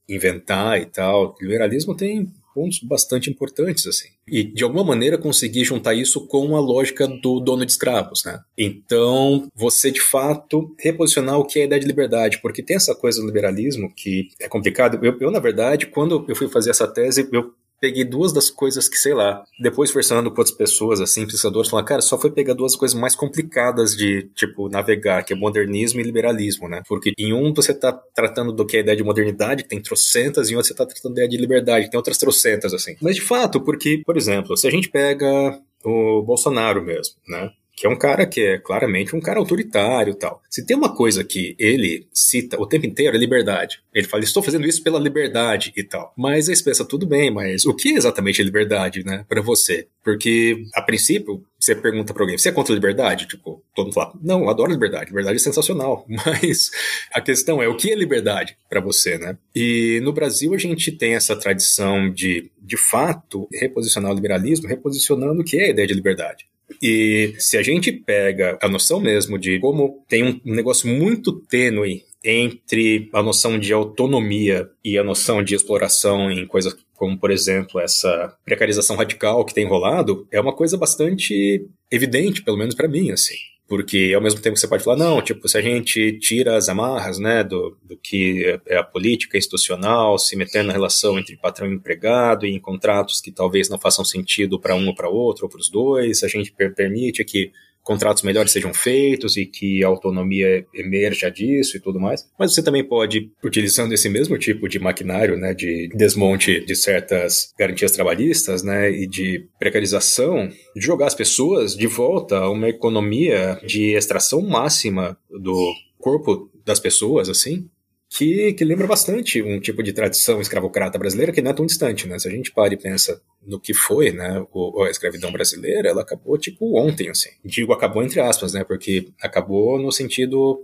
[0.09, 1.37] inventar e tal.
[1.41, 4.09] O liberalismo tem pontos bastante importantes, assim.
[4.29, 8.41] E, de alguma maneira, conseguir juntar isso com a lógica do dono de escravos, né?
[8.57, 12.95] Então, você, de fato, reposicionar o que é a ideia de liberdade, porque tem essa
[12.95, 15.05] coisa do liberalismo que é complicado.
[15.05, 17.53] Eu, eu na verdade, quando eu fui fazer essa tese, eu
[17.85, 21.87] peguei duas das coisas que, sei lá, depois conversando com outras pessoas, assim, pesquisadores, falaram,
[21.87, 26.03] cara, só foi pegar duas coisas mais complicadas de, tipo, navegar, que é modernismo e
[26.03, 26.83] liberalismo, né?
[26.89, 29.83] Porque em um você tá tratando do que é a ideia de modernidade, que tem
[29.83, 32.73] trocentas, e em outro você tá tratando da ideia de liberdade, que tem outras trocentas,
[32.73, 32.97] assim.
[33.03, 37.51] Mas de fato, porque, por exemplo, se a gente pega o Bolsonaro mesmo, né?
[37.77, 40.41] Que é um cara que é claramente um cara autoritário tal.
[40.49, 43.83] Se tem uma coisa que ele cita o tempo inteiro é liberdade.
[43.93, 46.13] Ele fala, estou fazendo isso pela liberdade e tal.
[46.17, 49.41] Mas aí você pensa, tudo bem, mas o que é exatamente a liberdade, né, para
[49.41, 49.89] você?
[50.03, 53.27] Porque, a princípio, você pergunta pra alguém, você é contra a liberdade?
[53.27, 56.05] Tipo, todo mundo fala, não, eu adoro liberdade, liberdade é sensacional.
[56.27, 56.71] Mas
[57.13, 59.37] a questão é, o que é liberdade para você, né?
[59.55, 65.41] E no Brasil a gente tem essa tradição de, de fato, reposicionar o liberalismo, reposicionando
[65.41, 66.47] o que é a ideia de liberdade.
[66.83, 72.03] E se a gente pega a noção mesmo de como tem um negócio muito tênue
[72.23, 77.81] entre a noção de autonomia e a noção de exploração em coisas como, por exemplo,
[77.81, 83.11] essa precarização radical que tem rolado, é uma coisa bastante evidente, pelo menos para mim,
[83.11, 83.35] assim.
[83.67, 87.19] Porque ao mesmo tempo você pode falar, não, tipo, se a gente tira as amarras,
[87.19, 91.75] né, do, do que é a política institucional, se meter na relação entre patrão e
[91.75, 95.51] empregado, e em contratos que talvez não façam sentido para um ou para outro, ou
[95.51, 97.53] para os dois, a gente permite que
[97.85, 102.27] contratos melhores sejam feitos e que a autonomia emerja disso e tudo mais.
[102.39, 107.53] Mas você também pode, utilizando esse mesmo tipo de maquinário, né, de desmonte de certas
[107.59, 113.93] garantias trabalhistas, né, e de precarização, jogar as pessoas de volta a uma economia de
[113.95, 117.69] extração máxima do corpo das pessoas, assim,
[118.17, 122.07] que, que lembra bastante um tipo de tradição escravocrata brasileira que não é tão distante,
[122.07, 122.17] né?
[122.17, 126.03] Se a gente para e pensa no que foi, né, o, a escravidão brasileira, ela
[126.03, 127.31] acabou tipo ontem, assim.
[127.45, 130.63] Digo acabou entre aspas, né, porque acabou no sentido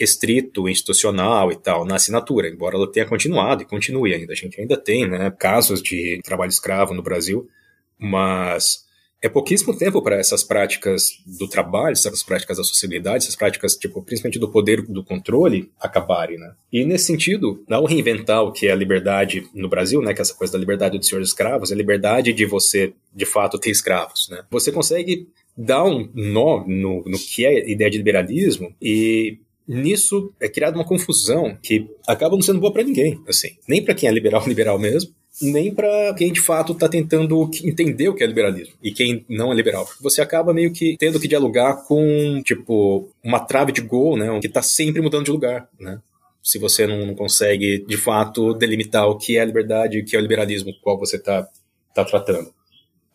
[0.00, 4.32] estrito, institucional e tal, na assinatura, embora ela tenha continuado e continue ainda.
[4.32, 7.48] A gente ainda tem, né, casos de trabalho escravo no Brasil,
[7.96, 8.87] mas
[9.20, 14.02] é pouquíssimo tempo para essas práticas do trabalho, essas práticas da sociabilidade, essas práticas, tipo,
[14.02, 16.52] principalmente do poder do controle, acabarem, né?
[16.72, 20.22] E nesse sentido, ao reinventar o que é a liberdade no Brasil, né, que é
[20.22, 23.58] essa coisa da liberdade do senhor dos escravos, é a liberdade de você, de fato,
[23.58, 24.44] ter escravos, né?
[24.50, 30.32] Você consegue dar um nó no, no que é a ideia de liberalismo e nisso
[30.40, 34.08] é criada uma confusão que acaba não sendo boa para ninguém, assim, nem para quem
[34.08, 38.26] é liberal liberal mesmo, nem para quem de fato está tentando entender o que é
[38.26, 39.88] liberalismo e quem não é liberal.
[40.00, 44.46] Você acaba meio que tendo que dialogar com, tipo, uma trave de gol, né, que
[44.46, 46.00] está sempre mudando de lugar, né?
[46.42, 50.16] Se você não, não, consegue, de fato, delimitar o que é liberdade e o que
[50.16, 51.46] é o liberalismo, qual você está
[51.94, 52.50] tá tratando.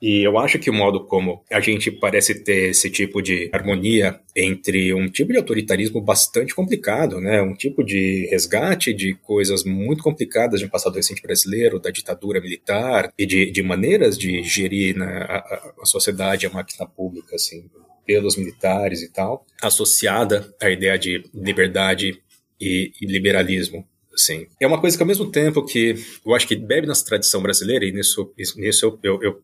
[0.02, 4.20] E eu acho que o modo como a gente parece ter esse tipo de harmonia
[4.36, 7.42] entre um tipo de autoritarismo bastante complicado, né?
[7.42, 12.42] Um tipo de resgate de coisas muito complicadas de um passado recente brasileiro, da ditadura
[12.42, 17.70] militar e de, de maneiras de gerir né, a, a sociedade, a máquina pública, assim,
[18.06, 22.22] pelos militares e tal, associada à ideia de liberdade
[22.60, 23.88] e, e liberalismo.
[24.14, 24.48] Assim.
[24.60, 27.86] É uma coisa que, ao mesmo tempo que eu acho que bebe na tradição brasileira,
[27.86, 29.44] e nisso, nisso eu, eu, eu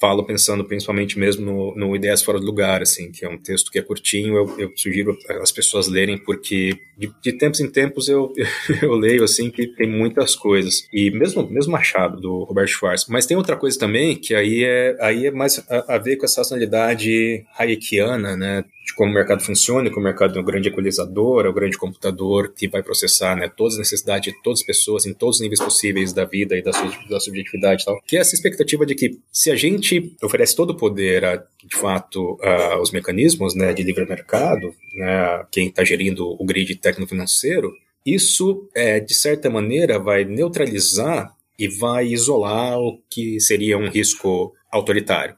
[0.00, 3.70] falo pensando principalmente mesmo no, no, Ideias Fora do Lugar, assim, que é um texto
[3.70, 8.08] que é curtinho, eu, eu sugiro as pessoas lerem, porque de, de tempos em tempos
[8.08, 8.32] eu,
[8.82, 10.88] eu leio, assim, que tem muitas coisas.
[10.92, 13.06] E mesmo, mesmo Machado, do Robert Schwartz.
[13.08, 16.24] Mas tem outra coisa também, que aí é, aí é mais a, a ver com
[16.24, 20.68] essa personalidade hayekiana, né, de como o mercado funciona, que o mercado é um grande
[20.68, 24.66] equalizador, é um grande computador que vai processar né, todas as necessidades de todas as
[24.66, 26.72] pessoas em todos os níveis possíveis da vida e da,
[27.08, 28.00] da subjetividade e tal.
[28.06, 29.89] Que é essa expectativa de que se a gente
[30.22, 32.38] oferece todo o poder, a, de fato,
[32.72, 37.72] aos mecanismos né, de livre mercado, né, quem está gerindo o grid tecnofinanceiro,
[38.04, 44.54] isso, é, de certa maneira, vai neutralizar e vai isolar o que seria um risco
[44.70, 45.36] autoritário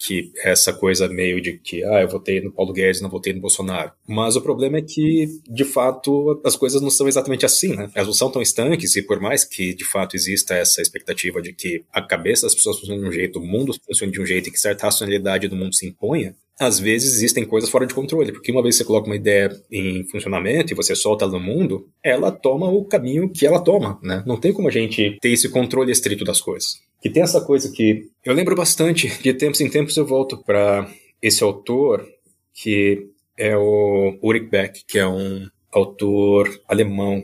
[0.00, 3.40] que essa coisa meio de que, ah, eu votei no Paulo Guedes, não votei no
[3.40, 3.92] Bolsonaro.
[4.08, 7.90] Mas o problema é que, de fato, as coisas não são exatamente assim, né?
[7.94, 11.52] Elas não são tão estanques e por mais que, de fato, exista essa expectativa de
[11.52, 14.48] que a cabeça das pessoas funcione de um jeito, o mundo funcione de um jeito
[14.48, 18.32] e que certa racionalidade do mundo se imponha, às vezes existem coisas fora de controle,
[18.32, 21.88] porque uma vez você coloca uma ideia em funcionamento e você solta ela no mundo,
[22.02, 24.22] ela toma o caminho que ela toma, né?
[24.26, 26.78] Não tem como a gente ter esse controle estrito das coisas.
[27.00, 30.90] Que tem essa coisa que eu lembro bastante, de tempos em tempos eu volto para
[31.22, 32.06] esse autor
[32.52, 37.22] que é o Ulrich Beck, que é um autor alemão,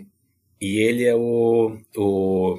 [0.61, 2.59] e ele é o, o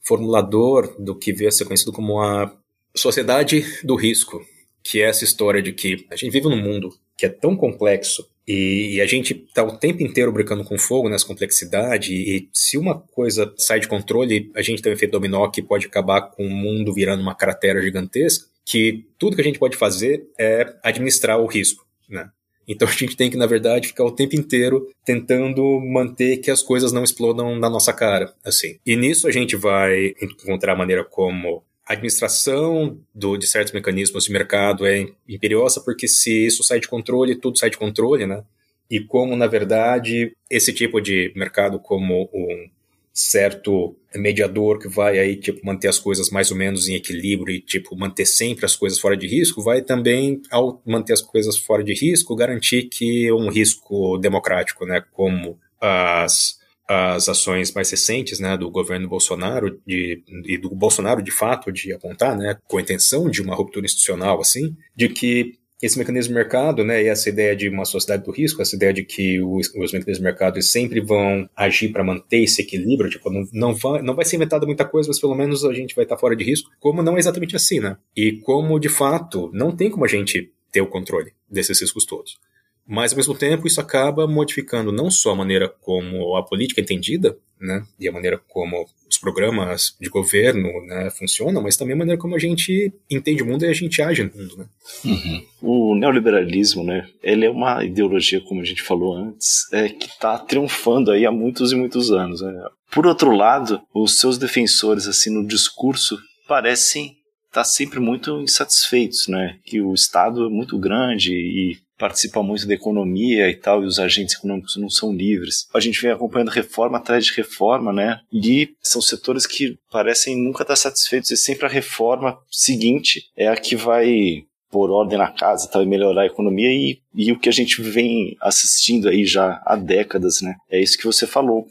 [0.00, 2.56] formulador do que veio a ser conhecido como a
[2.94, 4.40] sociedade do risco,
[4.84, 8.28] que é essa história de que a gente vive num mundo que é tão complexo
[8.46, 13.00] e, a gente está o tempo inteiro brincando com fogo nessa complexidade e se uma
[13.00, 16.50] coisa sai de controle, a gente tem um efeito dominó que pode acabar com o
[16.50, 21.46] mundo virando uma cratera gigantesca, que tudo que a gente pode fazer é administrar o
[21.46, 22.30] risco, né?
[22.68, 26.62] Então a gente tem que, na verdade, ficar o tempo inteiro tentando manter que as
[26.62, 28.78] coisas não explodam na nossa cara, assim.
[28.84, 34.24] E nisso a gente vai encontrar a maneira como a administração do, de certos mecanismos
[34.24, 38.42] de mercado é imperiosa, porque se isso sai de controle, tudo sai de controle, né?
[38.90, 42.68] E como, na verdade, esse tipo de mercado como um
[43.12, 47.60] certo mediador que vai aí, tipo, manter as coisas mais ou menos em equilíbrio e,
[47.60, 51.82] tipo, manter sempre as coisas fora de risco, vai também, ao manter as coisas fora
[51.82, 56.58] de risco, garantir que um risco democrático, né, como as
[56.88, 61.92] as ações mais recentes né, do governo Bolsonaro de, e do Bolsonaro de fato de
[61.92, 66.34] apontar, né, com a intenção de uma ruptura institucional assim, de que esse mecanismo de
[66.34, 69.66] mercado, né, e essa ideia de uma sociedade do risco, essa ideia de que os,
[69.68, 74.00] os mecanismos de mercado sempre vão agir para manter esse equilíbrio, tipo, não, não, vai,
[74.00, 76.44] não vai ser inventada muita coisa, mas pelo menos a gente vai estar fora de
[76.44, 77.98] risco, como não é exatamente assim, né?
[78.16, 82.38] E como, de fato, não tem como a gente ter o controle desses riscos todos.
[82.86, 86.84] Mas, ao mesmo tempo, isso acaba modificando não só a maneira como a política é
[86.84, 91.98] entendida, né, e a maneira como os programas de governo né, funcionam, mas também a
[91.98, 94.56] maneira como a gente entende o mundo e a gente age no mundo.
[94.58, 94.66] Né?
[95.04, 95.46] Uhum.
[95.62, 100.38] O neoliberalismo, né, ele é uma ideologia, como a gente falou antes, é, que está
[100.38, 102.42] triunfando aí há muitos e muitos anos.
[102.42, 102.52] Né?
[102.92, 107.16] Por outro lado, os seus defensores, assim, no discurso, parecem
[107.46, 109.58] estar tá sempre muito insatisfeitos, né?
[109.64, 113.98] Que o Estado é muito grande e participa muito da economia e tal, e os
[113.98, 115.66] agentes econômicos não são livres.
[115.74, 118.20] A gente vem acompanhando reforma atrás de reforma, né?
[118.32, 123.56] E são setores que parecem nunca estar satisfeitos, e sempre a reforma seguinte é a
[123.56, 127.48] que vai pôr ordem na casa, tal, e melhorar a economia, e, e o que
[127.48, 130.54] a gente vem assistindo aí já há décadas, né?
[130.70, 131.66] É isso que você falou.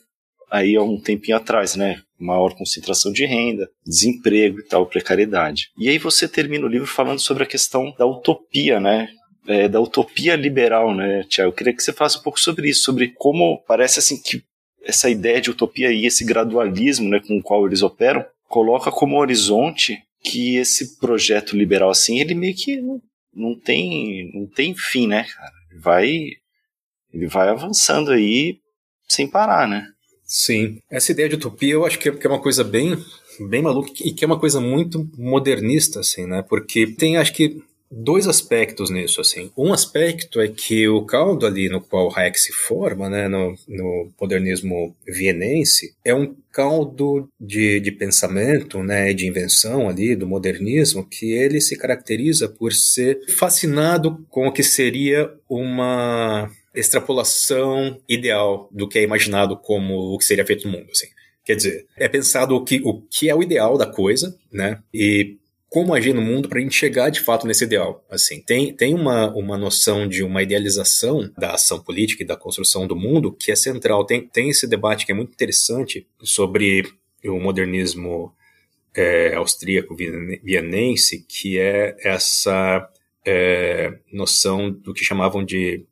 [0.49, 2.01] aí há um tempinho atrás, né?
[2.17, 5.69] Maior concentração de renda, desemprego e tal, precariedade.
[5.77, 9.09] E aí você termina o livro falando sobre a questão da utopia, né?
[9.47, 11.51] É, da utopia liberal, né, Tiago?
[11.51, 14.43] Eu queria que você falasse um pouco sobre isso, sobre como parece assim que
[14.83, 19.17] essa ideia de utopia e esse gradualismo né, com o qual eles operam coloca como
[19.17, 23.01] horizonte que esse projeto liberal assim, ele meio que não,
[23.33, 25.51] não tem não tem fim, né, cara?
[25.81, 26.29] Vai
[27.13, 28.59] ele vai avançando aí
[29.07, 29.87] sem parar, né?
[30.23, 30.79] Sim.
[30.89, 32.97] Essa ideia de utopia eu acho que é, que é uma coisa bem
[33.49, 36.43] bem maluca e que é uma coisa muito modernista assim, né?
[36.47, 37.61] Porque tem acho que
[37.95, 39.49] dois aspectos nisso, assim.
[39.57, 44.11] Um aspecto é que o caldo ali no qual Hayek se forma, né, no, no
[44.19, 51.31] modernismo vienense, é um caldo de, de pensamento, né, de invenção ali do modernismo, que
[51.31, 58.99] ele se caracteriza por ser fascinado com o que seria uma extrapolação ideal do que
[58.99, 61.07] é imaginado como o que seria feito no mundo, assim.
[61.45, 64.79] Quer dizer, é pensado o que, o que é o ideal da coisa, né?
[64.91, 65.37] E
[65.75, 68.01] como agir no mundo para a gente chegar de fato nesse ideal.
[68.09, 72.87] Assim, tem, tem uma, uma noção de uma idealização da ação política e da construção
[72.87, 74.05] do mundo que é central.
[74.05, 76.85] Tem, tem esse debate que é muito interessante sobre
[77.25, 78.33] o modernismo
[78.95, 79.93] é, austríaco
[80.41, 82.89] vienense, que é essa
[83.25, 85.83] é, noção do que chamavam de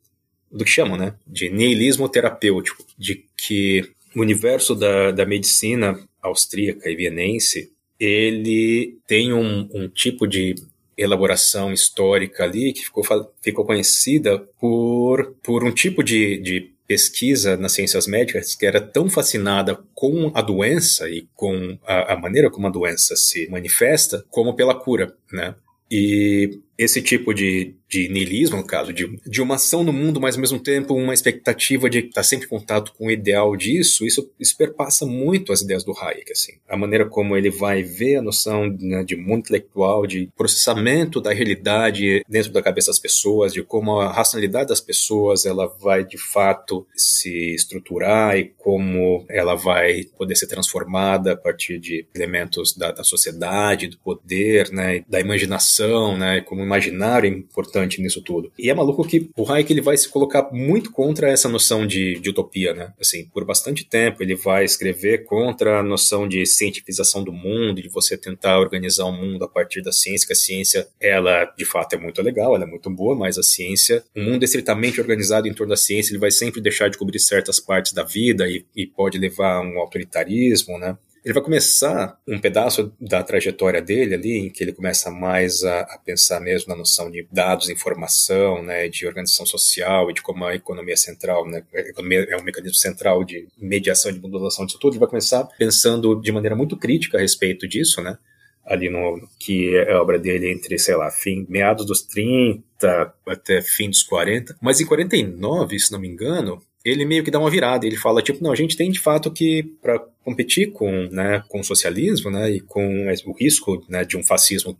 [0.49, 3.83] do que chamam, né, de nihilismo terapêutico, de que
[4.15, 7.72] o universo da, da medicina austríaca e vienense
[8.03, 10.55] ele tem um, um tipo de
[10.97, 13.03] elaboração histórica ali que ficou,
[13.41, 19.09] ficou conhecida por, por um tipo de, de pesquisa nas ciências médicas que era tão
[19.09, 24.53] fascinada com a doença e com a, a, maneira como a doença se manifesta como
[24.53, 25.55] pela cura, né?
[25.89, 30.35] E esse tipo de, de niilismo, no caso, de, de uma ação no mundo, mas
[30.35, 34.31] ao mesmo tempo uma expectativa de estar sempre em contato com o ideal disso, isso,
[34.39, 36.53] isso perpassa muito as ideias do Hayek, assim.
[36.67, 41.31] A maneira como ele vai ver a noção né, de mundo intelectual, de processamento da
[41.31, 46.17] realidade dentro da cabeça das pessoas, de como a racionalidade das pessoas ela vai de
[46.17, 52.91] fato se estruturar e como ela vai poder ser transformada a partir de elementos da,
[52.91, 58.51] da sociedade, do poder, né, da imaginação, né, como imaginário é importante nisso tudo.
[58.57, 62.19] E é maluco que o Hayek ele vai se colocar muito contra essa noção de,
[62.19, 62.93] de utopia, né?
[62.99, 67.89] Assim, por bastante tempo ele vai escrever contra a noção de cientificação do mundo, de
[67.89, 71.93] você tentar organizar o mundo a partir da ciência, que a ciência, ela de fato
[71.93, 75.53] é muito legal, ela é muito boa, mas a ciência, um mundo estritamente organizado em
[75.53, 78.85] torno da ciência, ele vai sempre deixar de cobrir certas partes da vida e, e
[78.85, 80.97] pode levar a um autoritarismo, né?
[81.23, 85.81] Ele vai começar um pedaço da trajetória dele ali, em que ele começa mais a,
[85.81, 90.43] a, pensar mesmo na noção de dados, informação, né, de organização social e de como
[90.43, 94.93] a economia central, né, economia é um mecanismo central de mediação de modulação disso tudo.
[94.93, 98.17] Ele vai começar pensando de maneira muito crítica a respeito disso, né,
[98.65, 103.61] ali no que é a obra dele entre, sei lá, fim, meados dos 30 até
[103.61, 104.57] fim dos 40.
[104.61, 107.85] Mas em 49, se não me engano, ele meio que dá uma virada.
[107.85, 111.59] Ele fala, tipo, não, a gente tem de fato que, para competir com, né, com
[111.59, 114.77] o socialismo, né, e com o risco, né, de um fascismo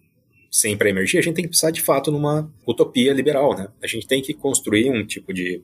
[0.52, 3.70] sempre emergir, a gente tem que pensar de fato numa utopia liberal, né?
[3.82, 5.64] A gente tem que construir um tipo de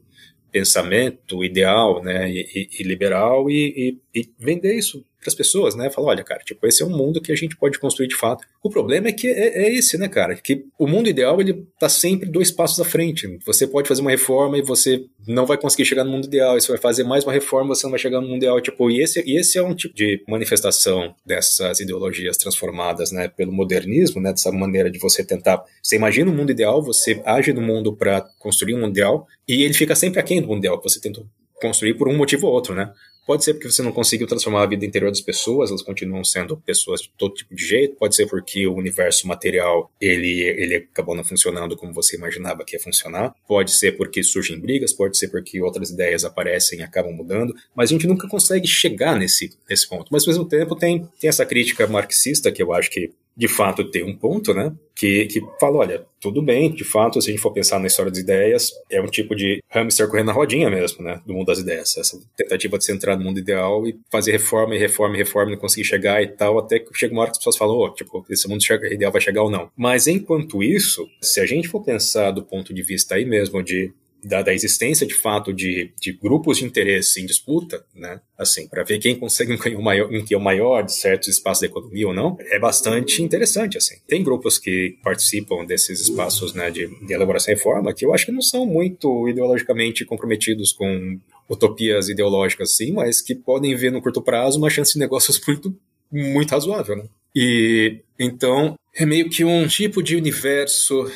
[0.51, 5.89] pensamento ideal, né, e, e, e liberal e, e, vender isso para as pessoas, né?
[5.89, 8.45] Falar, olha, cara, tipo, esse é um mundo que a gente pode construir de fato.
[8.63, 10.35] O problema é que é, é esse, né, cara?
[10.35, 13.37] Que o mundo ideal, ele tá sempre dois passos à frente.
[13.45, 16.57] Você pode fazer uma reforma e você não vai conseguir chegar no mundo ideal.
[16.57, 18.61] E você vai fazer mais uma reforma, você não vai chegar no mundo ideal.
[18.61, 23.51] Tipo, e esse, e esse é um tipo de manifestação dessas ideologias transformadas, né, pelo
[23.51, 25.63] modernismo, né, dessa maneira de você tentar.
[25.83, 29.63] Você imagina um mundo ideal, você age no mundo para construir um mundo ideal, e
[29.63, 31.25] ele fica sempre aquém do mundo ideal que você tentou
[31.61, 32.91] construir por um motivo ou outro, né?
[33.29, 36.57] Pode ser porque você não conseguiu transformar a vida interior das pessoas, elas continuam sendo
[36.57, 37.95] pessoas de todo tipo de jeito.
[37.95, 42.75] Pode ser porque o universo material ele, ele acabou não funcionando como você imaginava que
[42.75, 43.35] ia funcionar.
[43.47, 47.53] Pode ser porque surgem brigas, pode ser porque outras ideias aparecem e acabam mudando.
[47.75, 50.07] Mas a gente nunca consegue chegar nesse, nesse ponto.
[50.11, 53.89] Mas ao mesmo tempo tem, tem essa crítica marxista que eu acho que de fato
[53.89, 54.73] tem um ponto, né?
[54.93, 58.11] Que, que fala, olha, tudo bem, de fato, se a gente for pensar na história
[58.11, 61.21] das ideias, é um tipo de hamster correndo na rodinha mesmo, né?
[61.25, 61.95] Do mundo das ideias.
[61.97, 65.53] Essa tentativa de se entrar mundo ideal e fazer reforma e reforma e reforma e
[65.53, 67.89] não conseguir chegar e tal, até que chega uma hora que as pessoas falam, oh,
[67.93, 69.69] tipo, esse mundo ideal vai chegar ou não.
[69.75, 73.93] Mas enquanto isso, se a gente for pensar do ponto de vista aí mesmo de
[74.23, 78.19] da, da, existência de fato de, de, grupos de interesse em disputa, né?
[78.37, 81.67] Assim, para ver quem consegue um canhão maior, um canhão maior de certos espaços da
[81.67, 83.95] economia ou não, é bastante interessante, assim.
[84.07, 88.25] Tem grupos que participam desses espaços, né, de, de elaboração e reforma que eu acho
[88.25, 91.19] que não são muito ideologicamente comprometidos com
[91.49, 95.75] utopias ideológicas, sim, mas que podem ver no curto prazo uma chance de negócios muito,
[96.11, 97.05] muito razoável, né?
[97.35, 101.09] E então é meio que um tipo de universo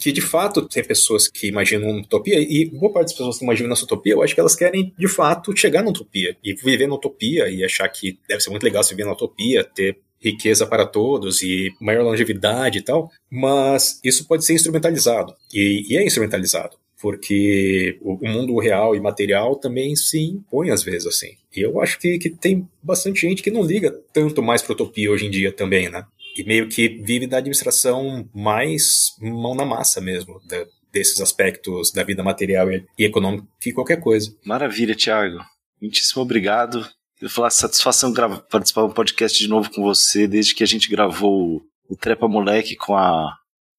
[0.00, 3.44] que de fato tem pessoas que imaginam uma utopia, e boa parte das pessoas que
[3.44, 6.86] imaginam essa utopia, eu acho que elas querem de fato chegar na utopia e viver
[6.86, 10.66] na utopia e achar que deve ser muito legal se viver na utopia, ter riqueza
[10.66, 16.04] para todos e maior longevidade e tal, mas isso pode ser instrumentalizado e, e é
[16.04, 21.34] instrumentalizado porque o, mundo real e material também se impõe às vezes assim.
[21.54, 25.10] E eu acho que, que tem bastante gente que não liga tanto mais para utopia
[25.10, 26.04] hoje em dia também, né?
[26.36, 32.04] E meio que vive da administração mais mão na massa mesmo, da, desses aspectos da
[32.04, 34.34] vida material e, e econômica que qualquer coisa.
[34.44, 35.38] Maravilha, Thiago.
[35.80, 36.86] Muitíssimo obrigado.
[37.20, 38.12] Eu falar satisfação
[38.50, 42.76] participar do podcast de novo com você, desde que a gente gravou o Trepa Moleque
[42.76, 43.36] com a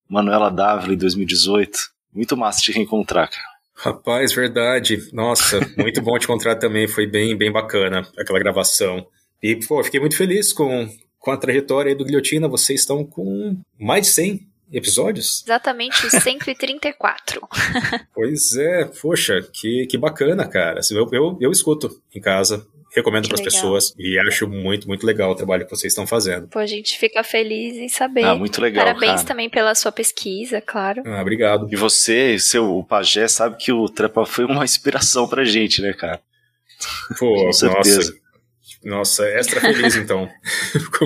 [0.10, 1.80] Manuela Dávila em 2018.
[2.14, 3.52] Muito massa te reencontrar, cara.
[3.74, 5.10] Rapaz, verdade.
[5.12, 6.88] Nossa, muito bom te encontrar também.
[6.88, 9.06] Foi bem, bem bacana aquela gravação.
[9.42, 10.88] E, pô, fiquei muito feliz com,
[11.18, 12.48] com a trajetória do Guilhotina.
[12.48, 15.44] Vocês estão com mais de 100 episódios?
[15.44, 17.42] Exatamente 134.
[18.14, 20.80] pois é, poxa, que, que bacana, cara.
[20.92, 25.32] Eu, eu, eu escuto em casa recomendo para as pessoas e acho muito, muito legal
[25.32, 26.48] o trabalho que vocês estão fazendo.
[26.48, 28.24] Pô, a gente fica feliz em saber.
[28.24, 28.86] Ah, muito legal.
[28.86, 29.28] Parabéns cara.
[29.28, 31.02] também pela sua pesquisa, claro.
[31.06, 31.68] Ah, obrigado.
[31.72, 35.94] E você, seu o Pajé, sabe que o Trepa foi uma inspiração pra gente, né,
[35.94, 36.20] cara?
[37.18, 37.98] Pô, Com certeza.
[37.98, 38.22] Nossa,
[38.84, 40.28] nossa, extra feliz então.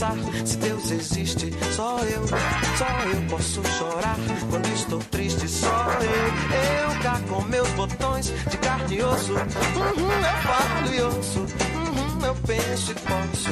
[0.00, 1.52] pensar se Deus existe.
[1.76, 4.16] Só eu, só eu posso chorar
[4.48, 5.46] quando estou triste.
[5.46, 9.32] Só eu, eu cá com meus botões de carne e osso.
[9.34, 11.40] Uhum, eu falo e ouço.
[11.40, 13.50] Uhum, eu penso e posso.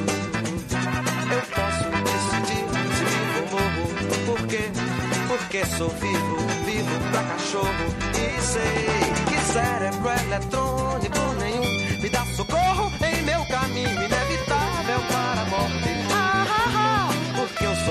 [1.31, 2.65] Eu posso decidir
[2.97, 4.27] se vivo ou morro.
[4.27, 4.71] Por quê?
[5.29, 8.09] Porque sou vivo, vivo pra cachorro.
[8.15, 8.99] E sei
[9.53, 12.48] cérebro eletrônico nenhum me dá socorro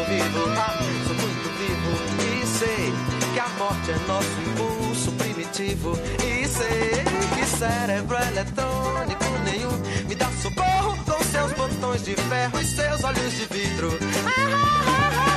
[0.08, 1.92] vivo, ah, sou muito vivo
[2.24, 2.94] e sei
[3.34, 7.04] que a morte é nosso impulso primitivo e sei
[7.36, 13.32] que cérebro eletrônico nenhum me dá socorro com seus botões de ferro e seus olhos
[13.34, 13.98] de vidro.
[14.26, 15.37] Ah, ah, ah.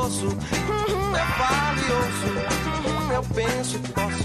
[0.00, 2.28] Uhum, é valioso.
[2.88, 4.24] Uhum, eu penso e posso,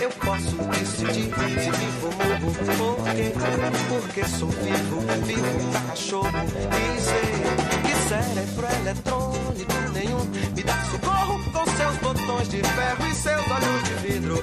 [0.00, 2.14] eu posso decidir se vivo ou
[2.76, 2.96] morro.
[2.96, 3.32] Por quê?
[3.88, 6.30] Porque sou vivo, vivo pra cachorro.
[7.00, 7.32] sei
[7.82, 10.24] que cérebro eletrônico nenhum
[10.54, 14.42] me dá socorro com seus botões de ferro e seus olhos de vidro.